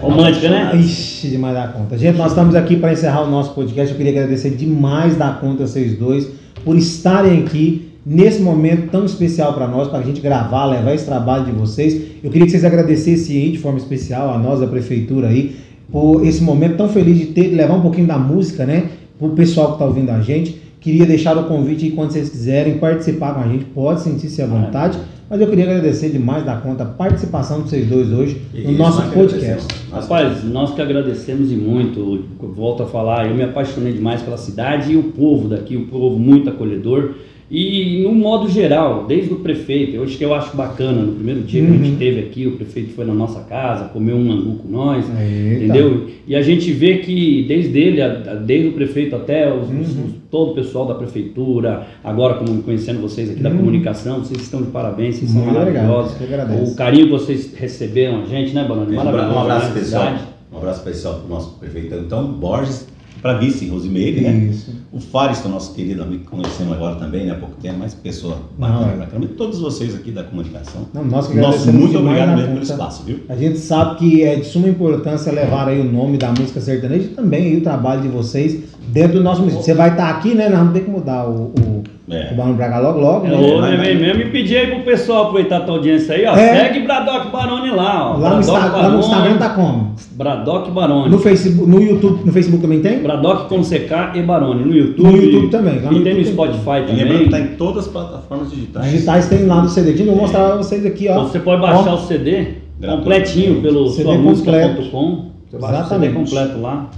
Romântica, 0.01 0.49
né? 0.49 0.75
Ixi, 0.75 1.29
demais 1.29 1.53
da 1.53 1.69
conta. 1.69 1.97
Gente, 1.97 2.17
nós 2.17 2.31
estamos 2.31 2.55
aqui 2.55 2.75
para 2.75 2.91
encerrar 2.91 3.21
o 3.21 3.31
nosso 3.31 3.53
podcast. 3.53 3.91
Eu 3.91 3.97
queria 3.97 4.11
agradecer 4.11 4.49
demais 4.49 5.15
da 5.15 5.29
conta 5.29 5.65
vocês 5.65 5.97
dois 5.97 6.29
por 6.65 6.75
estarem 6.75 7.39
aqui 7.39 7.90
nesse 8.05 8.41
momento 8.41 8.89
tão 8.89 9.05
especial 9.05 9.53
para 9.53 9.67
nós, 9.67 9.87
para 9.87 9.99
a 9.99 10.03
gente 10.03 10.21
gravar, 10.21 10.65
levar 10.65 10.93
esse 10.93 11.05
trabalho 11.05 11.45
de 11.45 11.51
vocês. 11.51 12.01
Eu 12.23 12.29
queria 12.29 12.45
que 12.45 12.51
vocês 12.51 12.65
agradecessem 12.65 13.37
aí 13.37 13.51
de 13.51 13.59
forma 13.59 13.77
especial 13.77 14.33
a 14.33 14.37
nós 14.37 14.59
da 14.59 14.67
prefeitura 14.67 15.27
aí 15.27 15.55
por 15.91 16.25
esse 16.25 16.41
momento 16.41 16.77
tão 16.77 16.87
feliz 16.87 17.17
de 17.17 17.27
ter 17.27 17.49
de 17.49 17.55
levar 17.55 17.75
um 17.75 17.81
pouquinho 17.81 18.07
da 18.07 18.17
música, 18.17 18.65
né, 18.65 18.89
pro 19.19 19.29
pessoal 19.29 19.67
que 19.67 19.73
está 19.73 19.85
ouvindo 19.85 20.09
a 20.09 20.21
gente. 20.21 20.59
Queria 20.79 21.05
deixar 21.05 21.37
o 21.37 21.43
convite 21.43 21.85
aí 21.85 21.91
quando 21.91 22.11
vocês 22.11 22.29
quiserem 22.29 22.77
participar 22.79 23.35
com 23.35 23.41
a 23.41 23.47
gente, 23.47 23.65
pode 23.65 24.01
sentir-se 24.01 24.41
à 24.41 24.47
vontade. 24.47 24.97
Mas 25.29 25.39
eu 25.39 25.47
queria 25.47 25.63
agradecer 25.63 26.09
demais 26.09 26.43
da 26.43 26.57
conta 26.57 26.83
a 26.83 26.87
participação 26.87 27.61
de 27.61 27.69
vocês 27.69 27.87
dois 27.87 28.11
hoje 28.11 28.41
no 28.53 28.59
Isso, 28.59 28.71
nosso 28.73 29.01
podcast. 29.11 29.45
agradecemos. 29.45 29.67
Nós 29.89 30.05
que 30.05 30.13
Rapaz, 30.13 30.43
nós 30.43 30.73
que 30.73 30.81
agradecemos 30.81 31.51
e 31.51 31.55
muito, 31.55 32.25
volto 32.53 32.83
a 32.83 32.85
falar, 32.85 33.29
eu 33.29 33.35
me 33.35 33.43
apaixonei 33.43 33.93
demais 33.93 34.21
pela 34.21 34.35
cidade 34.35 34.91
e 34.91 34.97
o 34.97 35.03
povo 35.03 35.47
daqui, 35.47 35.77
o 35.77 35.85
povo 35.87 36.19
muito 36.19 36.49
acolhedor. 36.49 37.11
E 37.53 38.01
no 38.01 38.13
modo 38.15 38.47
geral, 38.49 39.03
desde 39.05 39.33
o 39.33 39.39
prefeito, 39.39 40.01
acho 40.01 40.17
que 40.17 40.23
eu 40.23 40.33
acho 40.33 40.55
bacana, 40.55 41.01
no 41.01 41.11
primeiro 41.15 41.41
dia 41.41 41.61
que 41.61 41.67
a 41.67 41.71
Uhum. 41.71 41.83
gente 41.83 41.97
teve 41.97 42.19
aqui, 42.21 42.47
o 42.47 42.51
prefeito 42.53 42.93
foi 42.93 43.03
na 43.03 43.13
nossa 43.13 43.41
casa, 43.41 43.89
comeu 43.89 44.15
um 44.15 44.31
angu 44.31 44.55
com 44.59 44.69
nós, 44.69 45.03
Eita. 45.05 45.65
entendeu? 45.65 46.07
E 46.25 46.33
a 46.33 46.41
gente 46.41 46.71
vê 46.71 46.99
que 46.99 47.43
desde 47.49 47.77
ele, 47.77 47.99
desde 48.45 48.69
o 48.69 48.71
prefeito 48.71 49.17
até 49.17 49.53
os- 49.53 49.67
Uhum. 49.69 49.81
os- 49.81 49.95
todo 50.31 50.51
o 50.51 50.55
pessoal 50.55 50.85
da 50.85 50.95
prefeitura, 50.95 51.87
agora 52.01 52.35
como 52.35 52.63
conhecendo 52.63 53.01
vocês 53.01 53.29
aqui 53.29 53.41
da 53.41 53.49
Uhum. 53.49 53.57
comunicação, 53.57 54.19
vocês 54.19 54.41
estão 54.41 54.61
de 54.61 54.71
parabéns, 54.71 55.15
vocês 55.17 55.31
são 55.31 55.41
Muito 55.43 55.57
obrigado, 55.59 55.87
maravilhosos. 55.89 56.71
O 56.71 56.75
carinho 56.77 57.05
que 57.07 57.11
vocês 57.11 57.53
receberam 57.53 58.21
a 58.21 58.25
gente, 58.27 58.53
né, 58.53 58.63
Baroni? 58.65 58.95
Um 58.95 58.99
abra- 59.01 59.11
Maravilhoso. 59.11 59.37
um 59.37 59.41
abraço 59.51 59.73
né, 59.75 59.81
cidade. 59.81 60.21
Um 60.53 60.57
abraço 60.57 60.79
especial 60.79 61.15
para 61.15 61.25
o 61.25 61.29
nosso 61.29 61.59
prefeito 61.59 61.95
Antão 61.95 62.27
Borges, 62.31 62.87
para 63.21 63.33
vice 63.33 63.67
Rosimeire, 63.67 64.21
né? 64.21 64.31
Isso. 64.51 64.71
O 64.91 64.99
Fariston, 64.99 65.49
nosso 65.49 65.73
querido 65.73 66.01
amigo, 66.01 66.23
que 66.23 66.29
conhecemos 66.29 66.73
agora 66.73 66.95
também, 66.95 67.25
né? 67.25 67.33
há 67.33 67.35
pouco 67.35 67.55
tempo, 67.61 67.77
mas 67.79 67.93
pessoa 67.93 68.37
bacana 68.57 68.91
é. 68.91 68.95
pra 68.97 69.05
caramba. 69.05 69.25
E 69.25 69.29
todos 69.29 69.59
vocês 69.59 69.95
aqui 69.95 70.11
da 70.11 70.23
comunicação. 70.23 70.87
Não, 70.93 71.05
nós 71.05 71.27
que 71.27 71.37
Nosso 71.37 71.71
muito 71.71 71.97
obrigado 71.97 72.29
da 72.29 72.35
mesmo 72.35 72.47
pelo 72.49 72.59
conta. 72.61 72.73
espaço, 72.73 73.03
viu? 73.03 73.19
A 73.29 73.35
gente 73.35 73.59
sabe 73.59 73.99
que 73.99 74.23
é 74.23 74.35
de 74.35 74.45
suma 74.45 74.67
importância 74.67 75.31
levar 75.31 75.67
aí 75.67 75.79
o 75.79 75.83
nome 75.83 76.17
da 76.17 76.29
música 76.29 76.59
sertaneja 76.59 77.05
e 77.05 77.09
também 77.09 77.57
o 77.57 77.61
trabalho 77.61 78.01
de 78.01 78.07
vocês 78.07 78.63
dentro 78.87 79.19
do 79.19 79.23
nosso 79.23 79.41
museu. 79.41 79.61
Você 79.61 79.73
vai 79.73 79.91
estar 79.91 80.09
aqui, 80.09 80.33
né? 80.33 80.49
Nós 80.49 80.59
vamos 80.59 80.73
ter 80.73 80.81
que 80.81 80.89
mudar 80.89 81.29
o, 81.29 81.53
o, 81.59 81.83
É. 82.11 82.29
o 82.31 82.35
Barão 82.35 82.53
Braga 82.53 82.79
logo 82.79 82.99
logo, 82.99 83.25
É, 83.25 83.29
né? 83.29 83.37
mas- 83.61 83.79
né, 83.79 83.93
mesmo 83.93 84.21
e 84.21 84.25
pedir 84.31 84.57
aí 84.57 84.67
pro 84.67 84.81
pessoal 84.81 85.23
aproveitar 85.23 85.57
a 85.57 85.61
tua 85.61 85.75
audiência 85.75 86.13
aí, 86.15 86.25
ó. 86.25 86.35
É. 86.35 86.55
Segue 86.67 86.79
Bradock 86.81 87.31
Baroni 87.31 87.71
lá, 87.71 88.11
ó. 88.11 88.17
Lá 88.17 88.17
no, 88.17 88.19
Bradock 88.19 88.39
Insta- 88.39 88.77
lá 88.77 88.89
no 88.89 88.99
Instagram 88.99 89.37
tá 89.37 89.49
como? 89.49 89.95
Bradock 90.11 90.71
Baroni. 90.71 91.09
No 91.09 91.19
Facebook, 91.19 91.69
no 91.69 91.81
YouTube, 91.81 92.25
no 92.25 92.31
Facebook 92.31 92.61
também 92.61 92.81
tem? 92.81 92.99
Bradock 93.01 93.47
com 93.49 93.61
CK 93.61 94.17
e 94.19 94.21
Baroni. 94.21 94.63
No 94.65 94.75
YouTube. 94.75 95.03
No 95.03 95.15
YouTube 95.17 95.47
também, 95.49 95.79
lá 95.81 95.89
no 95.91 95.97
E 95.97 96.03
tem 96.03 96.15
no. 96.15 96.25
Spotify 96.25 96.69
E 96.69 96.91
lembrando 96.91 96.97
também. 96.99 97.17
que 97.19 97.23
está 97.25 97.39
em 97.39 97.47
todas 97.55 97.85
as 97.85 97.91
plataformas 97.91 98.51
digitais. 98.51 98.85
Digitais 98.91 99.27
tem 99.29 99.45
lá 99.45 99.61
no 99.61 99.69
CD. 99.69 100.01
Eu 100.01 100.05
vou 100.07 100.15
mostrar 100.17 100.47
pra 100.47 100.55
vocês 100.57 100.85
aqui, 100.85 101.07
ó. 101.07 101.11
Então 101.13 101.27
você 101.27 101.39
pode 101.39 101.61
baixar 101.61 101.91
Ó, 101.93 101.95
o 101.95 101.99
CD 101.99 102.47
completinho 102.85 103.61
pelo 103.61 103.87
CD 103.89 104.03
suamusica.com. 104.03 105.31
Você 105.49 105.57
baixa 105.57 105.83
o 105.83 105.89
CD 105.89 106.05
Exatamente. 106.07 106.13
completo 106.13 106.61
lá. 106.61 106.89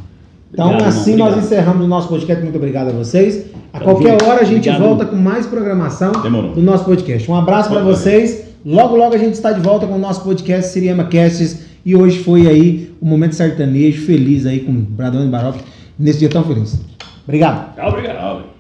Então, 0.54 0.68
Obrigado, 0.68 0.88
assim 0.88 1.12
irmão, 1.14 1.32
nós 1.32 1.44
encerramos 1.44 1.84
o 1.84 1.88
nosso 1.88 2.08
podcast. 2.08 2.44
Muito 2.44 2.56
obrigado 2.56 2.90
a 2.90 2.92
vocês. 2.92 3.46
A 3.74 3.80
Tamo 3.80 3.92
qualquer 3.92 4.12
junto. 4.12 4.26
hora 4.26 4.42
a 4.42 4.44
gente 4.44 4.70
Obrigado. 4.70 4.88
volta 4.88 5.06
com 5.06 5.16
mais 5.16 5.48
programação 5.48 6.12
Demorou. 6.22 6.52
do 6.52 6.62
nosso 6.62 6.86
podcast. 6.86 7.30
Um 7.30 7.36
abraço 7.36 7.70
para 7.70 7.82
vocês. 7.82 8.44
Logo, 8.64 8.96
logo 8.96 9.16
a 9.16 9.18
gente 9.18 9.34
está 9.34 9.52
de 9.52 9.60
volta 9.62 9.88
com 9.88 9.96
o 9.96 10.00
nosso 10.00 10.24
podcast 10.24 10.72
Siriema 10.72 11.06
Casts. 11.06 11.66
E 11.86 11.96
hoje 11.96 12.20
foi 12.20 12.48
aí 12.48 12.94
o 13.02 13.06
momento 13.06 13.34
sertanejo 13.34 14.06
feliz 14.06 14.46
aí 14.46 14.60
com 14.62 14.72
o 14.72 14.76
Bradão 14.76 15.26
e 15.26 15.28
Baroque 15.28 15.60
nesse 16.00 16.20
dia 16.20 16.30
tão 16.30 16.44
feliz. 16.44 16.80
Obrigado. 17.26 17.76
Tchau, 17.76 17.90
obrigado. 17.90 18.53